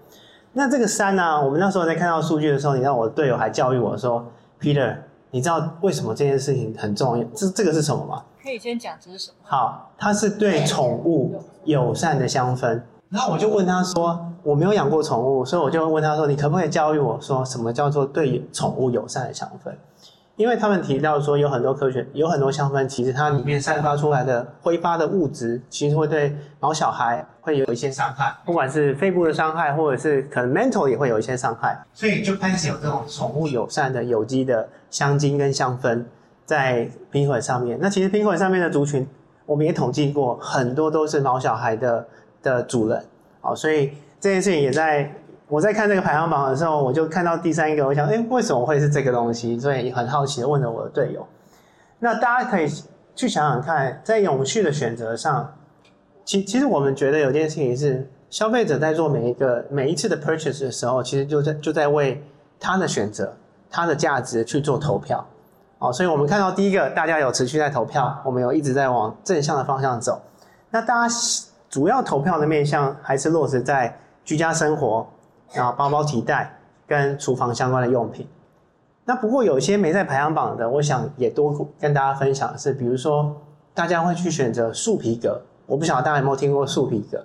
[0.53, 4.25] 那这个三呢、啊，我们那时候在看到数据的时候，你知道我的队友还教育我说
[4.61, 4.97] ：“Peter，
[5.31, 7.25] 你知道为什么这件事情很重要？
[7.35, 9.37] 这这个是什么吗？”可以先讲这是什么？
[9.43, 12.81] 好，它是对宠物友善的香氛。
[13.09, 19.73] 然后我就问他说：“我没有养过宠物，所以我就问他说，你可不可以教育我说什么叫做对宠物友善的香氛？”
[20.37, 36.05] 因为他们提到说，有很多科学，有很多香氛，其实它里面散发出来的挥发的物质，其实会对毛小孩会有一些伤害，不管是肺部的伤害，或者是可能 mental 也会有一些伤害，所以就开始有这种宠物友善的有机的香精跟香氛
[36.45, 37.79] 在冰粉上面。
[37.81, 39.07] 那其实冰粉上面的族群，
[39.47, 42.07] 我们也统计过，很多都是毛小孩的
[42.43, 43.05] 的主人，
[43.41, 45.13] 好，所以这件事情也在。
[45.49, 49.59] 我在看这个排行榜的时候，我就看到第三个，我想，哎，为什么会是这个东西？
[49.61, 51.27] 所以很好奇的问了我的队友。
[51.99, 52.67] 那大家可以
[53.15, 55.55] 去想想看，在永续的选择上，
[56.25, 62.25] 其其实我们觉得有件事情是，消费者在做每一个每一次的 purchase 的时候，其实就在就在为
[62.59, 63.37] 他的选择、
[63.71, 65.25] 他的价值去做投票。
[65.79, 70.21] 哦，所以我们看到第一个，大家有持续在投票，我们有一直在往正向的方向走。
[70.71, 71.15] 那大家
[71.69, 75.07] 主要投票的面向还是落实在居家生活。
[75.55, 78.29] 然后包包提袋跟厨房相关的用品。
[79.05, 83.35] 那不过有一些没在排行榜的，我想也多跟大家分享的是，比如说
[83.75, 87.25] 大家会去选择树皮革，我不晓得大家有没有听过树皮革。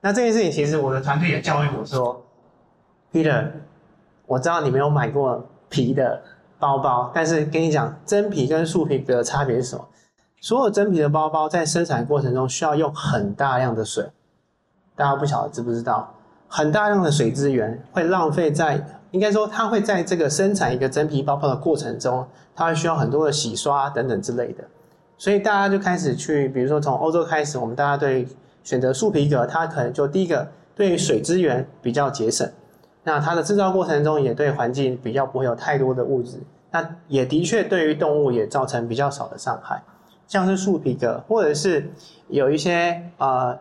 [0.00, 2.22] 那这件事情其实我的团队也教育我说
[3.12, 3.48] ，Peter，
[4.26, 6.22] 我知道你没有买过皮的
[6.58, 9.86] 包包，但是跟你讲，真皮跟树皮革的差别是什么？
[10.40, 14.10] 所有真皮的包包在生产过程中需要用很大量的水，
[14.96, 16.14] 大家不晓得知不知道？
[16.50, 18.84] 很大量的水资源会浪费在。
[19.12, 22.24] 应该说，它会在这个生产一个真皮包包的过程中，
[22.54, 24.62] 它会需要很多的洗刷等等之类的，
[25.18, 28.24] 所以大家就开始去，比如说从欧洲开始，我们大家对
[28.62, 30.46] 选择树皮革，它可能就第一个
[30.76, 32.48] 对水资源比较节省，
[33.02, 36.38] 那它的制造过程中也对环境比较不会有太多的物质，
[36.70, 39.82] 那也的确对于动物也造成比较少的伤害，
[40.28, 41.90] 像是树皮革或者是
[42.28, 43.58] 有一些呃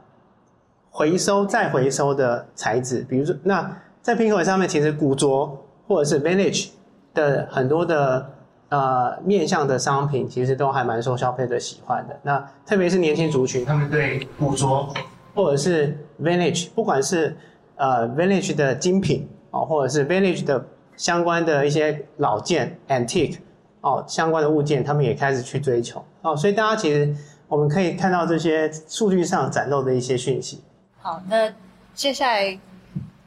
[0.90, 3.78] 回收再回收的材质，比如说那。
[4.02, 6.70] 在 Pinkoi 上面，其实古着或者是 Vintage
[7.14, 8.32] 的很多的
[8.70, 12.18] 呃面向的商品，其实都还蛮受消费者喜欢的。
[12.24, 14.88] 那特别是年轻族群，他们对古着
[15.36, 17.36] 或者是 Vintage，不管是
[17.76, 20.66] 呃 Vintage 的精品哦，或者是 Vintage 的
[20.96, 23.40] 相关的一些老件 Antique
[23.82, 26.36] 哦相关的物件，他们也开始去追求哦。
[26.36, 27.14] 所以大家其实
[27.50, 30.64] 我们可以看到这些数据上展露的一些讯息。
[31.02, 31.52] 好，那
[31.94, 32.60] 接下来。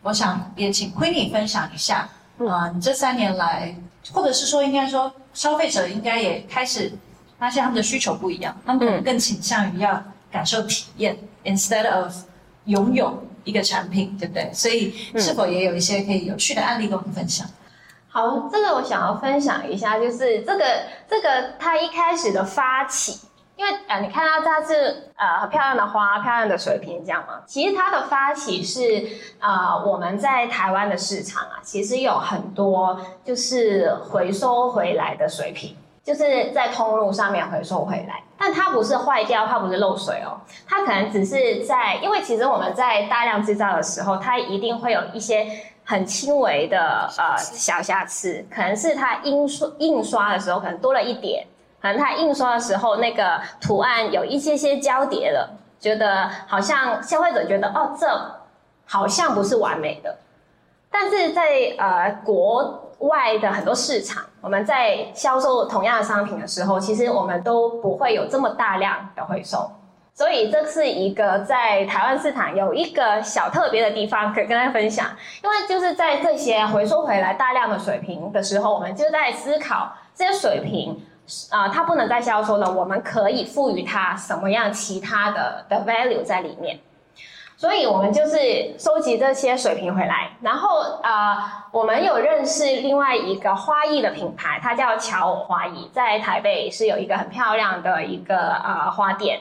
[0.05, 1.99] 我想也请 Queenie 分享一下，
[2.39, 3.73] 啊、呃，你这三年来，
[4.13, 6.93] 或者是说应该说消费者应该也开始
[7.39, 12.13] 发现他们的需求不一样，他们可能更倾向于要感受体验、嗯、，instead of
[12.65, 14.51] 拥有一个产品，对不对？
[14.53, 17.47] 所以是否也有一些可以有趣的案例跟我们分享？
[18.09, 20.65] 好，这个我想要分享一下，就是这个
[21.09, 23.21] 这个它一开始的发起。
[23.57, 27.41] 因为呃，你看到它是呃很漂亮的花，漂亮的水瓶这样嘛。
[27.47, 29.07] 其实它的发起是
[29.41, 45.47] 呃我们在台湾的市场啊，其实有很多就是回收回来的水瓶，就是在通路上面回收回来，但它不是坏掉，它不是漏水哦，它可能只是在，因为其实我们在大量制造的时候，它一定会有一些
[45.85, 51.47] 很轻微的呃小瑕疵，可能是它印刷印刷的时候可能多了一点。
[51.83, 58.07] 可能它印刷的时候，那个图案有一些些交叠了，觉得好像消费者觉得哦，这
[58.87, 60.17] 好像不是完美的。
[60.91, 69.69] 但是在呃国外的很多市场，我们在销售同样的商品的时候，其实我们都不会有这么大量的回收。
[70.15, 75.07] 所以这是一个在台湾市场有一个小特别的地方可以跟大家分享，
[75.43, 81.05] 因为就是在这些回收回来大量的水瓶的时候，我们就在思考这些水瓶。
[81.51, 86.81] 啊、呃，它不能再销售了，我们可以赋予它什么样其他的的 value 在里面？
[87.57, 99.41] 所以我们就是收集这些水瓶回来，然后啊、呃，我们有认识另外一个花艺的品牌，它叫乔花艺，在台北是有一个很漂亮的一个呃花店。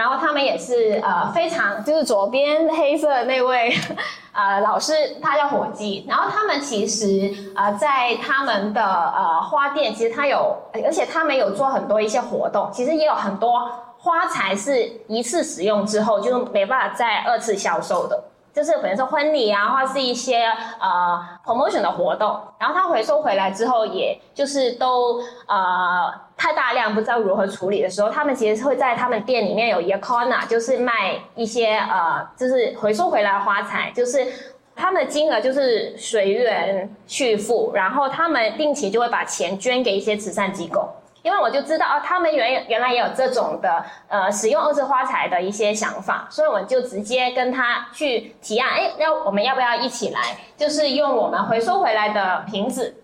[0.00, 3.70] 然后他们也是呃非常，就是左边黑色的那位
[4.32, 4.92] 呃老师，
[5.22, 6.06] 他叫火鸡。
[6.08, 18.24] 然后他们其实呃在他们的呃花店，其实他有，而且他们有做很多一些活动，其实也有很多花材是一次使用之后就没办法再二次销售的。
[18.52, 20.44] 就是可能是婚礼啊，或是一些
[20.80, 34.26] 呃 promotion 的活动，然后他回收回来之后，也就是都呃太大量不知道如何处理的时候，他们其实会在他们店里面有一个 corner，就是卖一些呃就是回收回来的花材，就是
[34.74, 40.88] 他们的金额就是随缘去付，然后他们定期就会把钱捐给一些慈善机构。
[41.22, 50.38] 因为我就知道哦，他们原原来也有这种的呃使用二次花材的一些想法，所以我就直接跟他去提案，哎，要我们要不要一起来？
[50.56, 52.96] 就是用我们回收回来的瓶子，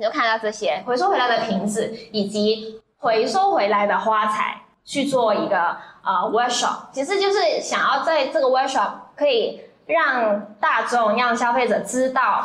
[0.00, 12.42] 你就看到这些回收回来的瓶子以及回收回来的花材去做一个呃 workshop，其实就是想要在这个 workshop 可以让大众让消费者知道。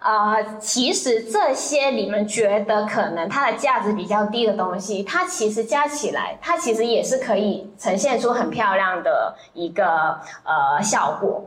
[0.00, 11.44] 呃，其实这些你们觉得可能它的价值比较低的东西，它其实加起来，它其实也是可以呈现出很漂亮的一个呃效果。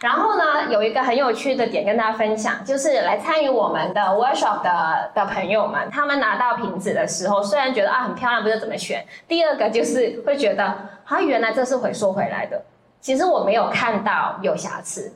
[0.00, 9.02] 然后呢，有一个很有趣的点跟大家分享，就是来参与我们的 workshop 的的朋友们，他们拿到瓶子的时候，虽然觉得啊很漂亮，不知道怎么选。
[9.26, 10.62] 第二个就是会觉得，
[11.06, 12.62] 啊原来这是回收回来的，
[13.00, 15.10] 其实我没有看到有瑕疵。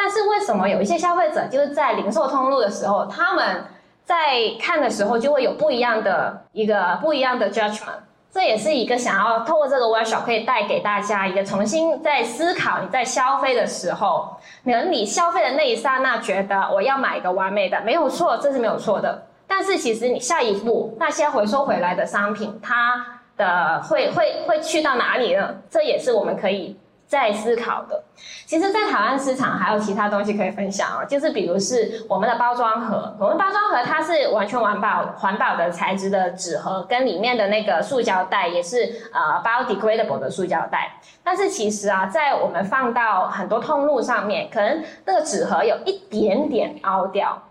[0.00, 3.64] 但是为什么有一些消费者就是在零售通路的时候，他们
[4.04, 4.16] 在
[4.60, 7.98] 看的时候就会有不一样的一个不一样的 judgment？
[8.30, 19.26] 这也是一个想要透过这个 workshop 可以带给大家一个重新在思考你在消费的时候，可能你消费的那一刹那觉得我要买一个完美的，没有错，这是没有错的。
[19.48, 23.04] 但是其实你下一步那些回收回来的商品，它
[23.36, 25.56] 的会会会去到哪里呢？
[25.68, 26.78] 这也是我们可以。
[27.08, 28.04] 在思考的，
[28.44, 41.00] 其实，在台湾市场还有其他东西可以分享哦，就是比如是我们的包装盒，我们包装盒它是完全环保环保的材质的纸盒，跟里面的那个塑胶袋也是呃 biodegradable 的塑胶袋。
[41.24, 47.42] 但是其实啊，在我们放到很多通路上面，可能那个纸盒有一点点凹掉，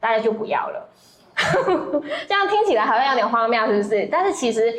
[0.00, 0.88] 大家就不要了。
[2.26, 4.08] 这样听起来好像有点荒谬，是不是？
[4.10, 4.72] 但是其实。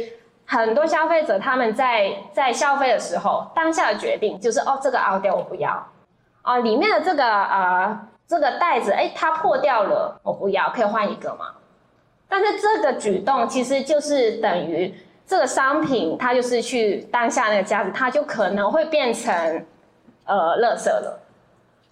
[0.48, 5.88] 很多消费者他们在在消费的时候，当下的决定就是哦，这个凹掉我不要，
[6.43, 11.48] 哦，里面的这个呃这个袋子，哎，它破掉了，我不要，可以换一个吗？
[12.28, 14.93] 但是这个举动其实就是等于
[15.26, 19.66] 这个商品，它就是去当下那个价值，它就可能会变成
[20.26, 21.20] 呃垃圾了。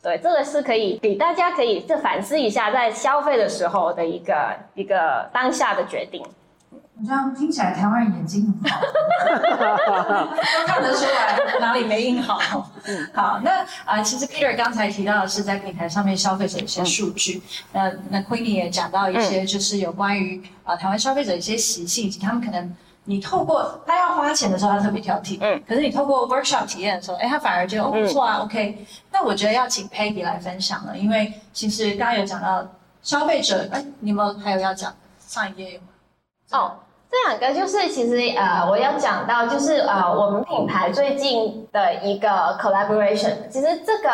[0.02, 6.24] 对，这个是可以给大家可以再反思一下，在消费的时候的一个一个当下的决定。
[6.96, 12.70] 你这样听起来，台湾人眼睛很好，都看得出来哪里没印好。
[12.86, 17.42] 嗯，好，那啊、呃，其实 Peter 刚才提到的是在平台上面消费者一些数据，
[17.74, 28.86] 嗯、那那 Queenie 也讲到一些，就是有关于啊、呃、台湾消费者一些习性，以及他们可能你透过他要花钱的时候，他特别挑剔，嗯，可是你透过 workshop 体验的时候，哎，他反而觉得哦不错啊、嗯、，OK。
[29.12, 32.68] 那我觉得要请 Peggy 来分享了，因为其实刚刚有讲到
[33.02, 35.88] 消费者，哎，你们还有要讲上一页有吗？
[36.54, 36.72] 哦，
[37.10, 44.10] 这两个就是其实呃，我要讲到就是呃，我们品牌最近的一个 collaboration，其实这个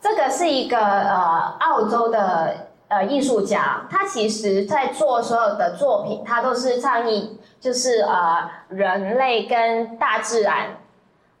[0.00, 2.56] 这个是一个呃澳洲的
[2.88, 10.76] 呃艺术家，他其实在做所有的作品，他都是倡议就是呃人类跟大自然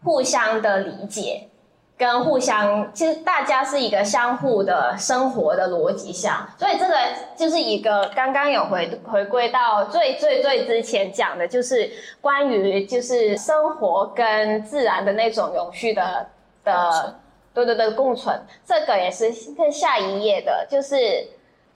[0.04, 1.48] 互相的理解。
[1.96, 6.96] 跟互相，其实大家是一个相互的生活的逻辑下，所以这个
[7.36, 11.88] 就是一个刚刚有回回归到最最最之前讲的，就是
[12.20, 16.26] 关于就是生活跟自然的那种永续的
[16.64, 17.14] 的，
[17.54, 18.42] 对对对，共存。
[18.66, 20.96] 这个也是跟下一页的，就是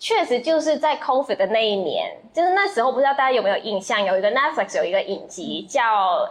[0.00, 5.80] 确实就是在 COVID 的那一年，就是那时候不知道大家有没有印象，有一个 Netflix 有一个影集叫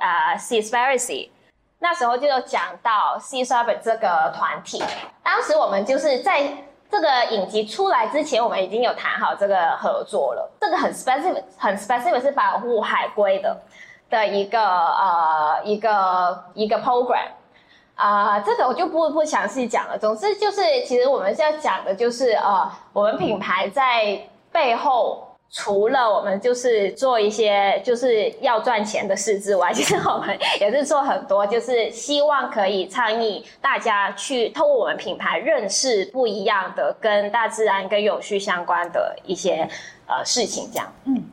[0.02, 1.30] 啊、Seaspiracy。
[1.80, 4.84] 那时候就有讲到 Sea Shepherd 这个团体，
[5.24, 6.42] 当时我们就是在
[6.90, 10.52] 这个影集出来之前，我们已经有谈好这个合作了。
[10.60, 13.56] 这个很 specific，很 specific 是保护海龟的
[14.10, 17.28] 的一个呃一个一个 program
[17.96, 19.98] 啊、这个我就不不详细讲了。
[19.98, 24.20] 总之就是，其实我们现在讲的就是呃，我们品牌在
[24.52, 25.27] 背后。
[25.50, 39.68] 除了我们就是做一些就是要赚钱的事之外，其实我们也是做很多，就是希望可以倡议大家去透过我们品牌认识不一样的跟大自然跟永续相关的一些
[40.06, 40.94] 呃事情，这样。
[41.06, 41.24] 嗯，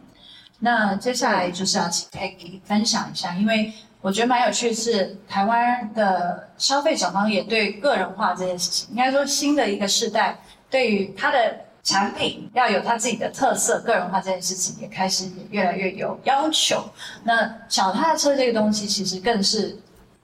[0.61, 10.39] 那接下来就是要请 Peggy 分享一下，因为我觉得蛮有趣的是台湾的消费者方也对个人化这件事情，应该说新的一个世代
[10.71, 11.64] 对于他的。
[11.85, 16.83] 产品要有它自己的特色，个人化这件事情也开始也越来越有要求。
[17.25, 19.77] 那脚踏车这个东西其实更是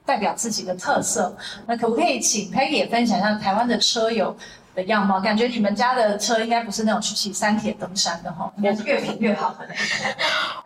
[0.06, 1.36] 代表自己的特色。
[1.66, 4.34] 那可不可以请 Peggy 也分享一下台湾的车友
[4.74, 5.20] 的样貌？
[5.20, 9.68] 感觉你们家的车应该不是那种去骑三铁登山的哈，应该是越平越好的。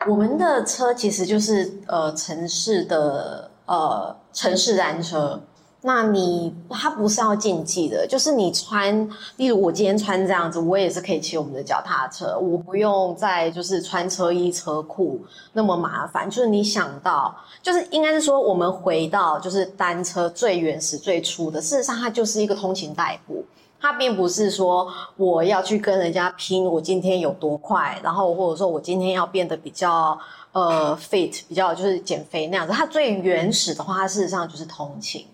[0.07, 5.43] 我们的车其实就是呃城市的呃城市单车。
[5.87, 9.07] 那你它不是要竞技的，就是你穿，
[9.37, 15.21] 例如我今天穿这样子，我也是可以骑我们的脚踏车，我不用再就是穿车衣车裤
[15.53, 16.29] 那么麻烦。
[16.31, 23.45] 就是你想到，就是应该是说我们回到就是单车最原始最初的，事实上它就是一个通勤代步，
[23.79, 30.19] 它并不是说我要去跟人家拼我今天有多快，然后或者说我今天要变得比较
[30.53, 32.73] 呃 fit，比较就是减肥那样子。
[32.73, 35.27] 它最原始的话，它事实上就是通勤。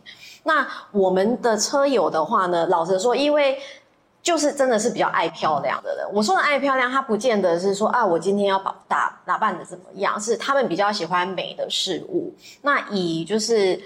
[0.45, 3.59] 那我们的车友的话呢，老实说，因为
[4.22, 6.07] 就是真的是比较爱漂亮的人。
[6.12, 12.32] 我说的爱漂亮，他不见得是说啊，我今天要把打打扮的怎么样，是他们比较喜欢美的事物。
[12.62, 13.80] 那以就是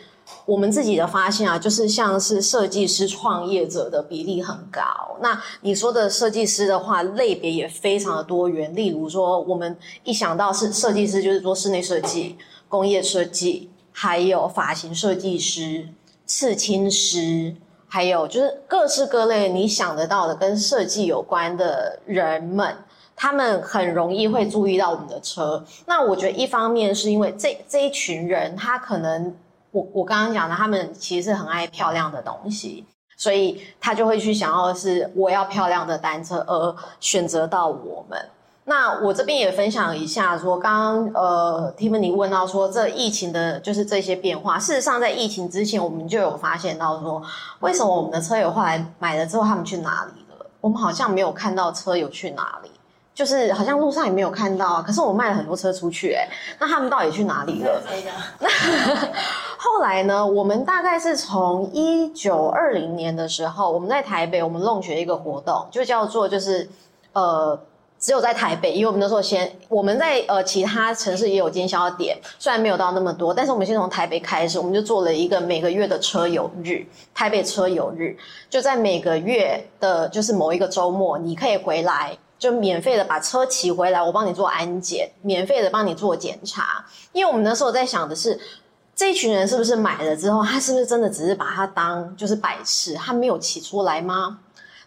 [0.45, 4.83] 我们自己的发现啊，就是像是设计师创业者的比例很高。
[5.21, 8.75] 那你说的设计师的话，类别也非常的多元。
[8.75, 12.37] 例如说，我们一想到是设计师，就是做室内设计、
[12.69, 15.89] 工业设计，还有发型设计师。
[16.27, 17.55] 刺青师，
[17.87, 22.77] 还有就是各式各类你想得到的跟设计有关的人们
[23.17, 25.65] 他们很容易会注意到我们的车。
[25.87, 29.35] 那我觉得一方面是因为这这一群人，他可能
[29.71, 32.85] 我我刚刚讲的，他们其实是很爱漂亮的东西，
[33.17, 38.19] 所以他就会去想要是我要漂亮的单车，而选择到我们。
[38.67, 44.59] 那我这边也分享一下，说刚刚呃，Tiffany 问到说这疫情的就是这些变化。
[44.59, 47.23] 事实上，在疫情之前，我们就有发现到说，
[47.61, 50.47] 为什么我们的车友后来买了之后，他们去哪里了？
[50.63, 52.71] 我们好像没有看到车友去哪里，
[53.15, 54.81] 就是好像路上也没有看到。
[54.81, 57.83] 可是我卖了很多车出去，欸，诶，那他们到底去哪里了？
[58.41, 58.49] 那
[59.59, 60.27] 后来呢？
[60.27, 66.67] 我们大概是从一九二零年的时候，我们在台北，我们弄学一个活动，就叫做就是
[67.13, 67.61] 呃。
[68.05, 76.85] 只有在台北，因为我们那时候先我们在呃其他城市也有经销点，虽然没有到那么多，但是我们先从台北开始，我们就做了一个每个月的车友日，
[77.15, 78.15] 台北车友日，
[78.51, 88.39] 就在每个月的就是某一个周末，你可以回来，就免费的把车骑回来，我帮你做安检，免费的帮你做检查，因为我们那时候在想的是，
[88.95, 94.41] 这一群人是不是买了之后，他是不是真的只是把它当就是摆饰，他没有骑出来吗？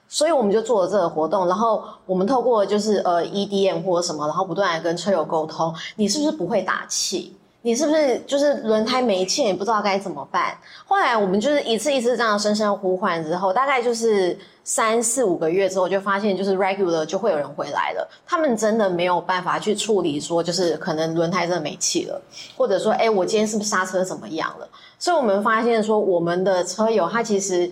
[0.09, 7.33] 所以我们就做了这个活动，然后我们透过就是呃 EDM 或者什么，然后不断的跟车友沟通，你是不是不会打气？
[7.63, 10.57] 你是不是就是轮胎没气，也不知道该怎么办？
[10.85, 18.09] 后来我们就是一次一次这样声声呼唤之后，大概就是三四五个月之后，就发现就是 regular 就会有人回来了。
[18.25, 22.21] 他们真的没有办法去处理说，就是可能轮胎真的没气了，
[22.55, 24.67] 或者说，哎，我今天是不是刹车怎么样了？
[24.97, 27.69] 所以我们发现说，我们的车友他其实。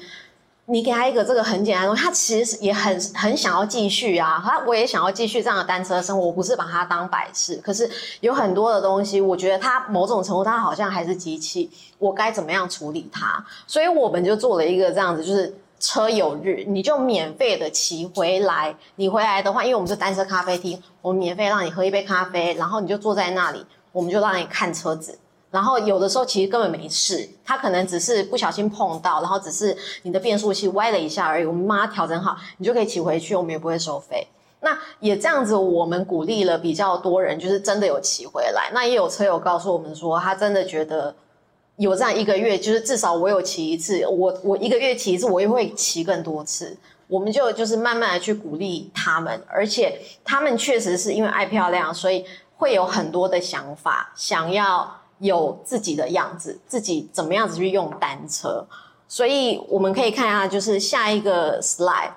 [0.68, 7.88] 你给他一个这个很简单的东西，他其实也很很想要继续啊，他我也想要继续这样的单车生活，我不是把它当摆设，可是
[8.22, 13.45] 有很多的东西，我觉得它某种程度它好像还是机器，我该怎么样处理它？
[13.68, 25.20] 所以我们就做了一个这样子，就是车友日，你就免费的骑回来，你回来的话，因为我们是单车咖啡厅，我们免费让你喝一杯咖啡，然后你就坐在那里，我们就让你看车子。
[25.56, 31.45] 然后有的时候其实根本没事，他可能只是不小心碰到，然后只是你的变速器歪了一下而已。
[31.45, 34.28] 我们帮他调整好，你就可以骑回去，我们也不会收费。
[34.60, 38.70] 那也这样子，我们鼓励了比较多人，就是真的有骑回来。
[38.74, 41.16] 那也有车友告诉我们说，他真的觉得
[41.78, 46.76] 有这样一个月，就是至少我有骑一次，我我一个月骑一次，我也会骑更多次。
[47.08, 52.26] 我们就就是慢慢的去鼓励他们，而且他们确实是因为爱漂亮，所以
[52.58, 55.01] 会有很多的想法，想要。
[55.20, 58.66] 有自己的样子，自己怎么样子去用单车，
[59.07, 62.11] 所以我们可以看一下，就是下一个 slide，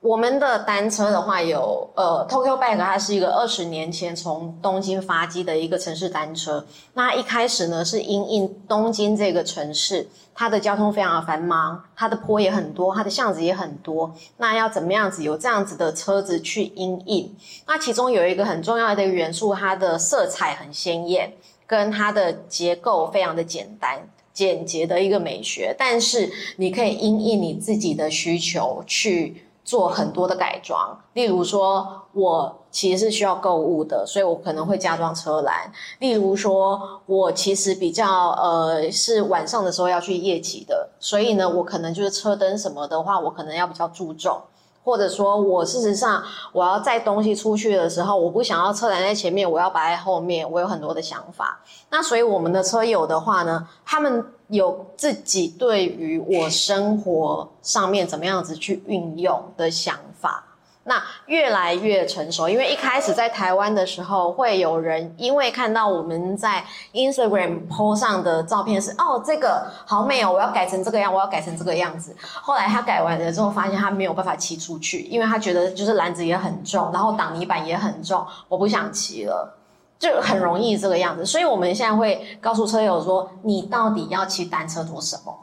[0.00, 6.66] 我们的单车的话有呃 Tokyo Bike，它是一个二十年前从东京发迹的一个城市单车。
[6.94, 14.12] 那一开始呢是因应东京这个城市，它的交通非常的繁忙，它的坡也很多，它的巷子也很多。
[14.38, 17.34] 那要怎么样子有这样子的车子去因应？
[17.66, 21.32] 那其中有一个很重要的元素，它的色彩很鲜艳。
[21.66, 30.98] 跟它的结构非常的简单、简洁的一个美学，但是你可以因应你自己的需求去做很多的改装。
[31.12, 35.70] 例如说，我其实是需要购物的，所以我可能会加装车篮。
[35.98, 44.40] 例如说，我其实比较呃是晚上的时候要去夜骑的，所以呢，我可能就是车灯什么的话，我可能要比较注重。
[44.84, 46.22] 或者说我事实上
[46.52, 51.60] 我要载东西出去的时候，我不想要车拦在前面，我要摆在后面，我有很多的想法。
[51.90, 60.44] 那所以我们的车友的话呢，他们有自己对于我生活上面怎么样子去运用的想法。
[60.84, 72.16] 那越来越成熟，因为一开始在台湾的时候，会有人因为看到我们在 Instagram po 上的照片是哦，这个好美哦，我要改成这个样，我要改成这个样子。
[72.20, 79.56] 后来他改完了之后，发现他没有办法骑出去，因为他觉得就是篮子也很重，然后挡泥板也很重，我不想骑了，
[80.00, 81.24] 就很容易这个样子。
[81.24, 85.38] 所以我们现在会告诉车友说，你到底要骑单车做什么？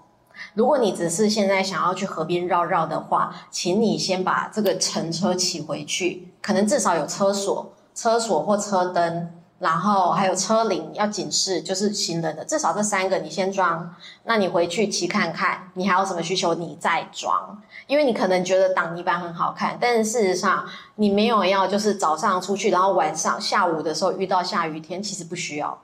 [0.54, 13.96] 如果你只是现在想要去河边绕绕的话，请你先把这个乘车骑回去，可能至少有车锁、车锁或车灯，然后还有车铃要警示，就是行人的，至少这三个你先装。
[14.24, 25.78] 那你回去骑看看，你还有什么需求你再装，因为你可能觉得挡泥板很好看，但是事实上你没有要就是早上出去，然后晚上下午的时候遇到下雨天，其实不需要。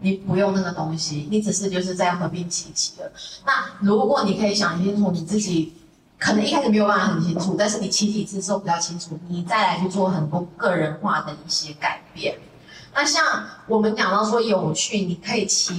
[0.00, 3.10] 你不用那个东西，你只是就是在河边骑骑的。
[3.44, 5.74] 那如果你可以想清楚，你自己
[6.18, 12.38] 可能一开始没有办法很清楚，但是你骑几次之后比较清楚，你再来去做很多个人化的一些改变。
[12.94, 15.74] 那像我们讲到说有趣，你可以骑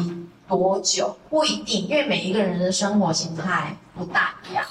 [0.47, 1.17] 多久？
[1.29, 4.65] 不一定，因为每一个人的生活形态不大一样。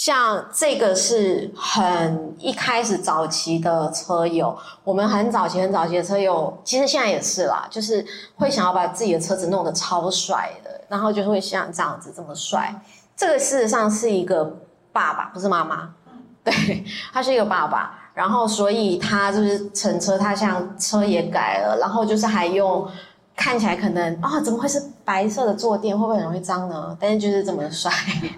[0.00, 8.02] 像这个是很一开始早期的车友，我们很早期很早期的车友，其实现在也是啦，就是
[8.34, 12.74] 会想要把自己的车子弄得超帅的，然后就会像这样子这么帅。
[13.14, 14.56] 这个事实上是一个
[14.90, 15.94] 爸爸，不是妈妈，
[16.42, 16.82] 对，
[17.12, 22.88] 他是一个爸爸，然后所以他就是乘车，他像车也改了，然后就是还用。
[23.36, 24.78] 看起来可能啊、怎么会是
[25.10, 25.98] 白色的坐垫？
[25.98, 26.96] 会不会很容易脏呢？
[27.00, 27.90] 但是就是这么帅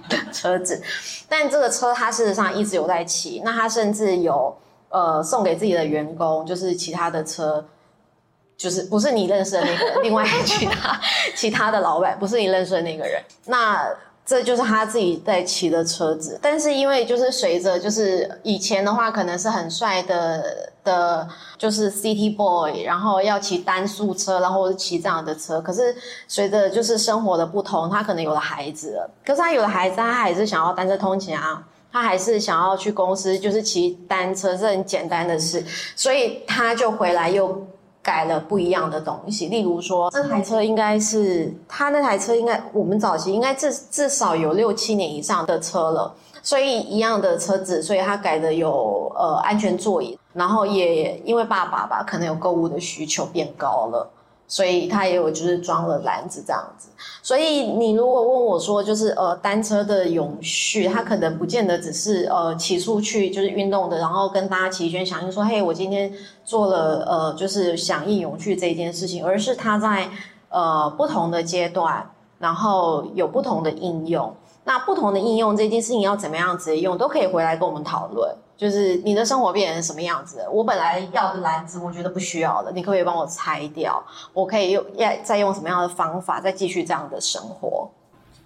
[0.08, 0.82] 的车子，
[1.28, 3.42] 但这个车它事实上一直有在骑。
[3.44, 4.56] 那它甚至有
[4.88, 7.62] 呃送给自己的员工，就是其他的车，
[8.56, 10.98] 就是不是你认识的那个，另外其他
[11.36, 13.22] 其他的老板，不是你认识的那个人。
[13.44, 13.86] 那。
[14.32, 21.28] 这就是他自己在骑的车子，但是因为就是随着就是以前的话可能是很帅的的，
[21.58, 25.60] 就是 City Boy，然后要骑单速车，然后是骑这样的车。
[25.60, 25.94] 可是
[26.26, 29.10] 随着就是生活的不同，他可能有了孩子了。
[29.22, 31.62] 可是他有了孩子，他还是想要单车通勤啊，
[31.92, 35.62] 他还是想要去公司，就是骑单车是很简单的事，
[35.94, 37.66] 所以他就回来又。
[38.02, 54.10] 改了不一样的东西，例如说这台车应该是他那台车应该我们早期应该至至少有六七年以上的车了，所以一样的车子，所以他改的有呃安全座椅，然后也因为爸爸吧可能有购物的需求变高了。
[54.52, 56.90] 所以它也有就是装了篮子这样子，
[57.22, 66.12] 所以你如果问我说就是呃单车的永续，它可能不见得只是呃骑出去就是运动的，然后跟大家齐宣响应说嘿我今天
[66.44, 70.06] 做了呃就是响应永续这件事情，而是它在
[70.50, 72.06] 呃不同的阶段，
[72.38, 78.30] 然后有不同的应用，那不同的应用这件事情要怎么样直接用，都可以回来跟我们讨论。
[78.56, 80.46] 就是你的生活变成什么样子？
[80.50, 84.02] 我本来要的篮子，我觉得不需要了，你可不可以帮我拆掉？
[84.32, 87.90] 我可以用要再用什么样的方法再继续这样的生活？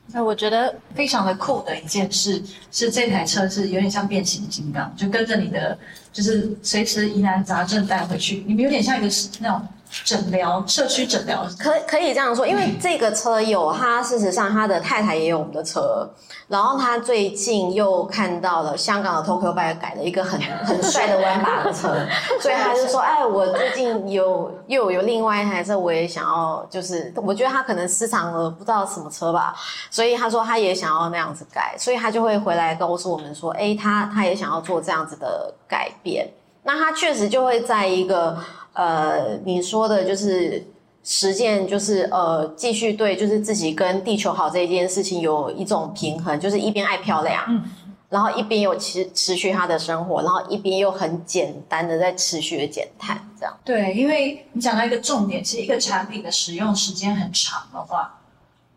[0.08, 5.76] 那我觉得非常的酷的一件事是，这台车是有点像变形金刚，就跟着你的，
[6.12, 9.08] 就是随时疑难杂症带回去，你们有点像一个
[9.40, 9.66] 那种。
[10.04, 16.08] 诊疗社区诊疗可可以这样说，因为这个车友他事实上他的太太也有我们的车，
[16.48, 21.94] 然后他最近又看到了香港的 Tokyo Bike 改了一个很 很帅的弯把的车，
[22.40, 29.54] 所以他就说：“哎，我最近有又有另外一台车，我也想要，就是我觉得他可能私藏了不知道什么车吧，
[29.90, 36.28] 所以他说他也想要那样子改，所以他就会回来告诉我们说：哎，他他也想要做这样子的改变，
[36.62, 38.36] 那他确实就会在一个。”
[38.76, 40.62] 呃，你说的就是
[41.02, 47.64] 实践，就是呃，继续对，就是自己跟地球好这一件事情有一种平衡，就是一边爱漂亮，嗯，
[48.10, 53.56] 然后一边有持持续他的生活，然后一边又很简单的在持续的减碳，这样。
[53.64, 58.20] 对，因为你讲到一个重点，其实一个产品的使用时间很长的话，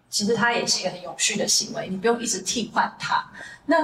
[0.09, 3.21] 其实它也是一个很永续的行为，你不用一直替换它。
[3.65, 3.75] 那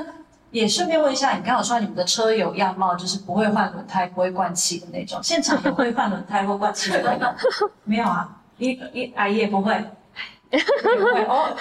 [0.56, 5.20] 也顺便问一下，你刚好说你们的车有样貌，就是不会换轮胎、不会灌气的那种。
[5.22, 7.36] 现场也会换轮胎或灌气的那种？
[7.84, 9.74] 没有啊，一一阿姨也不会，
[10.51, 11.53] 也 不会哦。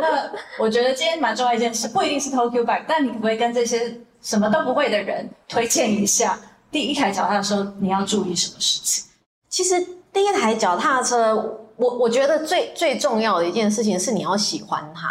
[0.00, 6.36] 那那我觉得今天蛮重要一件事，不一定是 Tokyo Bike，但你可不可以跟这些什么都不会的人推荐一下，
[6.72, 9.04] 第一台脚踏车你要注意什么事情？
[9.48, 9.80] 其实
[10.12, 11.36] 第一台脚踏车，
[11.76, 15.08] 我我觉得最最重要的一件事情是你要喜欢它。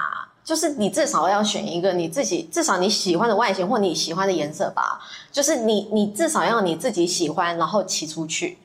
[0.49, 4.99] 就是你至少要选一个你自己至少你喜欢的外形或你喜欢的颜色吧。
[5.31, 8.57] 就是你你至少要你自己喜欢，然后骑出去，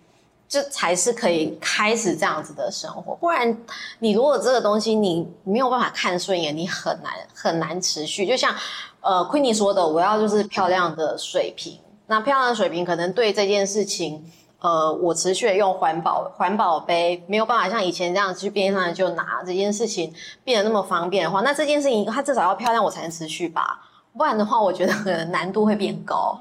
[0.49, 3.15] 这才是可以开始这样子的生活。
[3.17, 3.55] 不然
[3.99, 8.27] 你如果这个东西你没有办法看顺眼，你很难很难持续。
[8.27, 8.57] 就像
[9.03, 11.79] 呃 Queenie 说的，我要就是漂亮的水瓶。
[12.07, 14.25] 那漂亮的水瓶可能对这件事情。
[14.65, 20.11] 呃，我持续的用环保环保杯，没有办法像以前这样去边上就拿这件事情
[20.43, 23.83] 变得那么方便的话，那这件事情它至少要漂亮，我才能持续吧，
[24.17, 26.39] 不然的话，我觉得难度会变高。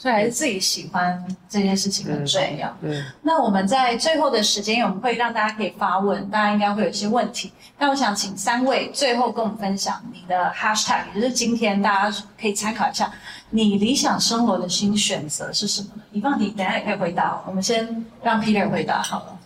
[0.00, 2.74] 所以还是自己喜欢这件事情很重要。
[2.80, 7.52] 嗯，那我们在最后的时间，我们会让大家可以发问，大家应该会有一些问题。
[7.78, 13.12] 那我想请三位最后跟我们分享你的 hashtag，也就是今天大家可以参考一下，
[13.50, 16.02] 你理想生活的新选择是什么呢？
[16.12, 17.42] 以放你等下也可以回答。
[17.46, 19.38] 我们先让 Peter 回答好了。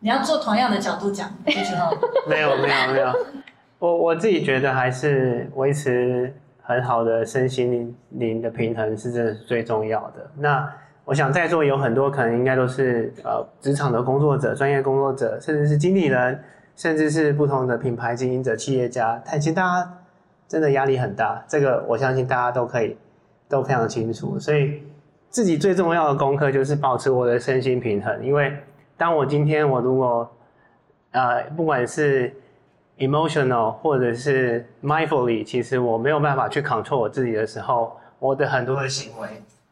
[0.00, 1.90] 你要做同样的角度讲这句话。
[2.26, 3.12] 没有没有没有，
[3.78, 6.34] 我我自己觉得还是维持。
[6.62, 10.30] 很好的身心灵的平衡是真的是最重要的。
[10.38, 10.72] 那
[11.04, 16.40] 我想在座有很多可能应该都是呃职场的工作者、专业工作者，甚至是经理人，
[16.76, 19.20] 甚至是不同的品牌经营者、企业家。
[19.26, 19.98] 但其实大家
[20.46, 22.96] 真的压力很大，这个我相信大家都可以
[23.48, 24.38] 都非常清楚。
[24.38, 24.80] 所以
[25.28, 28.24] 自己最重要的功课就是保持我的身心平衡。
[28.24, 28.56] 因为
[28.96, 30.30] 当我今天我如果
[31.10, 32.32] 呃不管是
[32.98, 39.28] emotional 或者是 mindfully，其实我没有办法去 control 我自己的时候，我的很多的行为、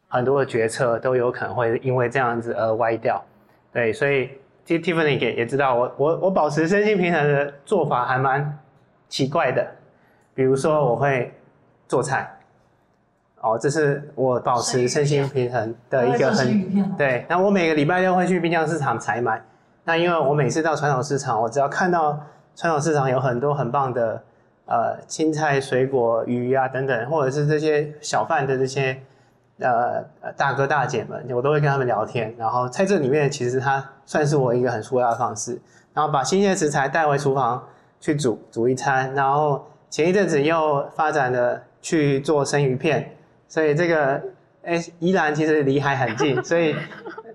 [0.09, 3.23] 很多的决策都有可能会因为这样子而歪掉。
[3.73, 4.31] 对，所以
[4.65, 8.59] 其实 Tiffany 也也知道我我我保持身心平衡的做法还蛮
[9.09, 9.67] 奇怪的，
[10.35, 11.33] 比如说我会
[11.87, 12.37] 做菜。
[13.43, 17.25] 哦，这是我保持身心平衡的一个很对。
[17.27, 19.43] 那我每个礼拜六会去滨江市场采买。
[19.83, 22.21] 那因为我每次到传统市场，我只要看到
[22.57, 24.23] 传统市场有很多很棒的
[24.67, 29.01] 呃青菜、水果、鱼啊等等，或者是这些小贩的这些
[29.59, 30.05] 呃
[30.37, 32.35] 大哥大姐们，我都会跟他们聊天。
[32.39, 35.61] 然后在这里面，其实它算是我一个很舒压的方式。
[35.93, 37.67] 然后把新鲜食材带回厨房
[38.01, 39.13] 去煮煮一餐。
[39.15, 43.17] 然后前一阵子又发展了去做生鱼片。
[43.49, 44.23] 所以这个，
[44.63, 46.77] 哎，宜兰其实离海很近，所以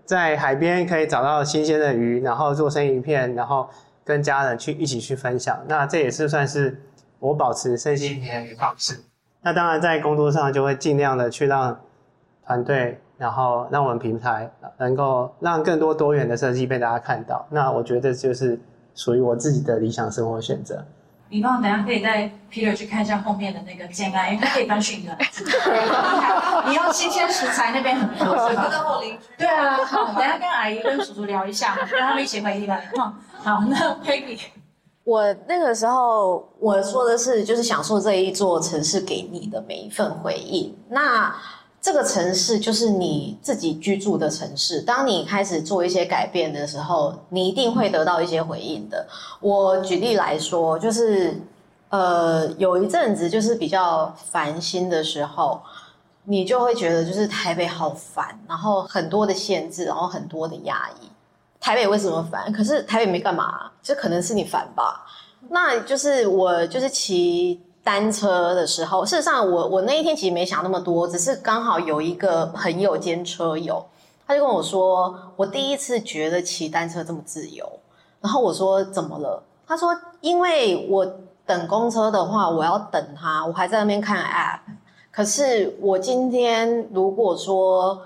[0.06, 3.70] 在海边可以找到新鲜的鱼，然后做生鱼片，然后
[4.06, 5.60] 跟家人去一起去分享。
[5.68, 6.82] 那这也是算是
[7.20, 9.04] 我保持身心平衡的方式。
[9.42, 11.78] 那当然在工作上就会尽量的去让
[12.46, 17.46] 团队，然后让我们平台能够让更多多元的设计被大家看到。
[17.50, 18.60] 那我觉得就是
[18.94, 20.86] 属于我自己的理想生活选择。
[21.28, 25.18] 你帮我等下可以带 Peter 去看一下后面的那个建案，因为他可以搬去你的。
[26.70, 28.70] 你要新鲜食材那边很多，是吧？
[29.36, 32.80] 对啊，好，等下跟阿姨跟叔叔聊一下，跟他们一起回宜兰。
[33.46, 34.40] 好，那 Peggy，
[35.04, 40.76] 我那个时候我说的是，就是享受这一座城市给你的每一份回应。
[40.90, 41.36] 那。
[41.86, 44.82] 这个城市就是你自己居住的城市。
[44.82, 49.06] 当你开始做一些改变的时候，你一定会得到一些回应的。
[49.40, 51.40] 我举例来说，就是
[51.90, 55.62] 呃，有一阵子就是比较烦心的时候，
[56.24, 61.08] 你就会觉得就是台北好烦，然后很多的限制，然后很多的压抑。
[61.66, 62.54] 台北为什么烦？
[62.54, 65.04] 可是台北没干嘛，这可能是你烦吧？
[65.50, 67.60] 那就是我就是骑。
[67.84, 73.86] 单车的时候，事实上我我那一天其实没想那么多，只是刚好有一个朋友兼车友，
[74.26, 77.64] 他就跟我说，我第一次觉得骑单车这么自由。
[78.22, 79.44] 然后我说怎么了？
[79.68, 81.06] 他说因为我
[81.46, 84.62] 等公车的话，我要等他，我还在那边看 app。
[85.12, 88.02] 可是我今天如果说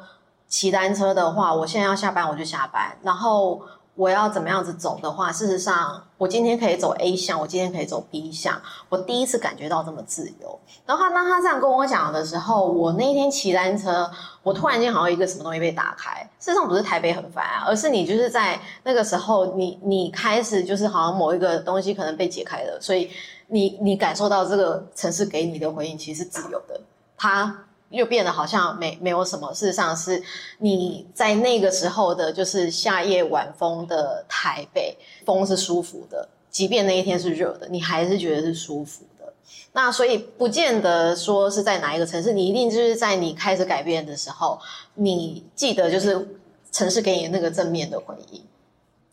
[0.50, 3.62] 骑单车的话，我现在要下班我就下班，然后。
[3.96, 10.58] 我要怎么样子走的话，事实上，我今天可以走 A 向，我今天可以走 B 向，我第一次感觉到这么自由。
[10.86, 14.10] 然后当他这样跟我讲的时候，我那一天骑单车，
[14.42, 16.22] 我突然间好像一个什么东西被打开。
[16.40, 23.12] 事实上不是台北很烦啊，而是你就是在那个时候你，你你开始就是好像某一个东西可能被解开了，所以
[23.48, 26.80] 你你感受到这个城市给你的回应其实是自由的。
[27.18, 27.66] 他。
[27.90, 30.22] 又变得好像没没有什么，事实上是
[30.60, 39.34] 你在那个时候的，就是夏夜晚风的台北，风是舒服的，即便那一天是热的，你还是觉得是舒服的。
[39.72, 44.60] 那所以不见得说是在哪一个城市，你一定就是在你开始改变的时候，
[44.94, 46.40] 你记得就是
[46.72, 48.44] 城市给你那个正面的回应，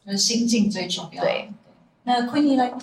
[0.05, 1.22] 就是心境最重要。
[1.22, 1.51] 对，
[2.03, 2.79] 那 Queenie 呢？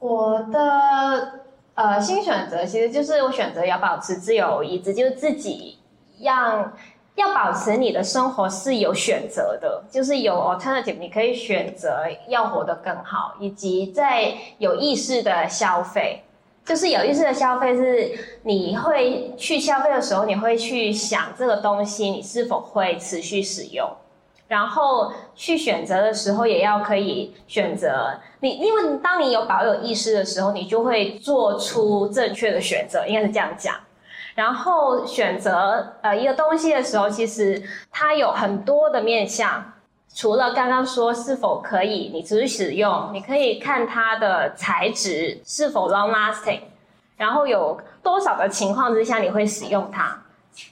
[0.00, 1.45] 我的。
[1.76, 5.76] 呃，新选择其实就是我选择要保持自由意志，就是自己
[6.22, 6.72] 让
[7.16, 16.22] 要保持你的生活是有选择的，就是有 alternative，你可以选择要活得更好，以及在有意识的消费，
[16.64, 23.86] 就是有意识的消费是你会去消费的时候，你会去想这个东西你是否会持续使用。
[24.48, 33.74] 然后去选择的时候，也要可以选择你，因为当你有保有意识的时候，你就会做出正确的选择，应该是这样讲。
[34.34, 39.72] 然后选择呃一个东西的时候，其实它有很多的面向，
[40.14, 46.60] 除了刚刚说是否可以你持续使用，你可以看它的材质是否 long lasting，
[47.16, 50.22] 然后有多少的情况之下你会使用它。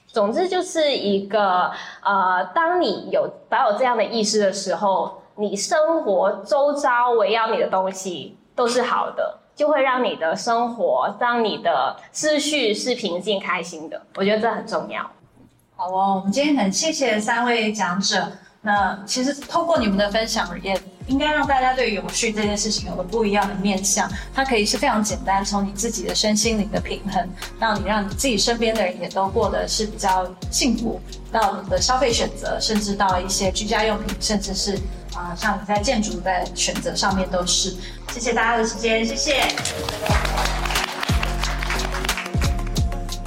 [0.07, 1.71] 总之就是一个
[2.01, 14.01] 呃，当你有保有这样的意识的时候，你生活周遭围绕你的东西都是好的，就会让你的生活，让你的思绪是平静开心的。
[14.15, 15.01] 我觉得这很重要。
[15.75, 18.31] 好哦，我们今天很谢谢三位讲者。
[18.61, 20.73] 那其实透过你们的分享，也
[21.07, 24.09] 应该让大家对永续这件事情有个不一样的面向。
[24.33, 27.29] 它可以是非常简单，从你自己的身心灵的平衡，
[27.59, 30.99] 让你让你自己身边的人也都过得是比较幸福，
[31.31, 34.79] 到你的消费选择，甚至到一些居家用品，甚至是
[35.13, 37.75] 啊、像你在建筑的选择上面都是。
[38.11, 39.43] 谢谢大家的时间，谢谢。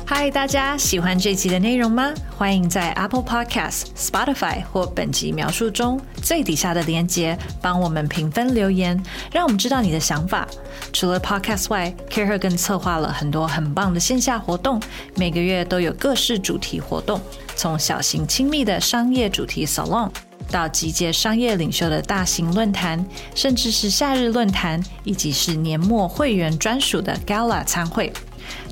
[0.05, 2.13] 嗨，大家喜欢这集的内容吗？
[2.37, 9.03] 欢迎在 Apple Podcast、Spotify 或本集描述中最底下的链接帮我们评分留言，
[9.33, 10.47] 让我们知道你的想法。
[10.93, 14.79] 除了 Podcast 外，Care 更策划了很多很棒的线下活动，
[15.17, 17.19] 每个月都有各式主题活动，
[17.57, 20.11] 从小型亲密的商业主题 Salon，
[20.51, 23.03] 到集结商业领袖的大型论坛，
[23.35, 28.13] 甚至是夏日论坛，以及是年末会员专属的 Gala 餐会。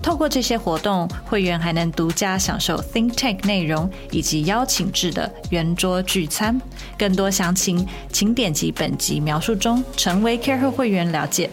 [0.03, 6.61] 透过这些活动，会员还能独家享受 Think Tank 内容以及邀请制的圆桌聚餐。
[6.99, 11.51] 更多详情，请点击本集描述中成为 Care 会员了解。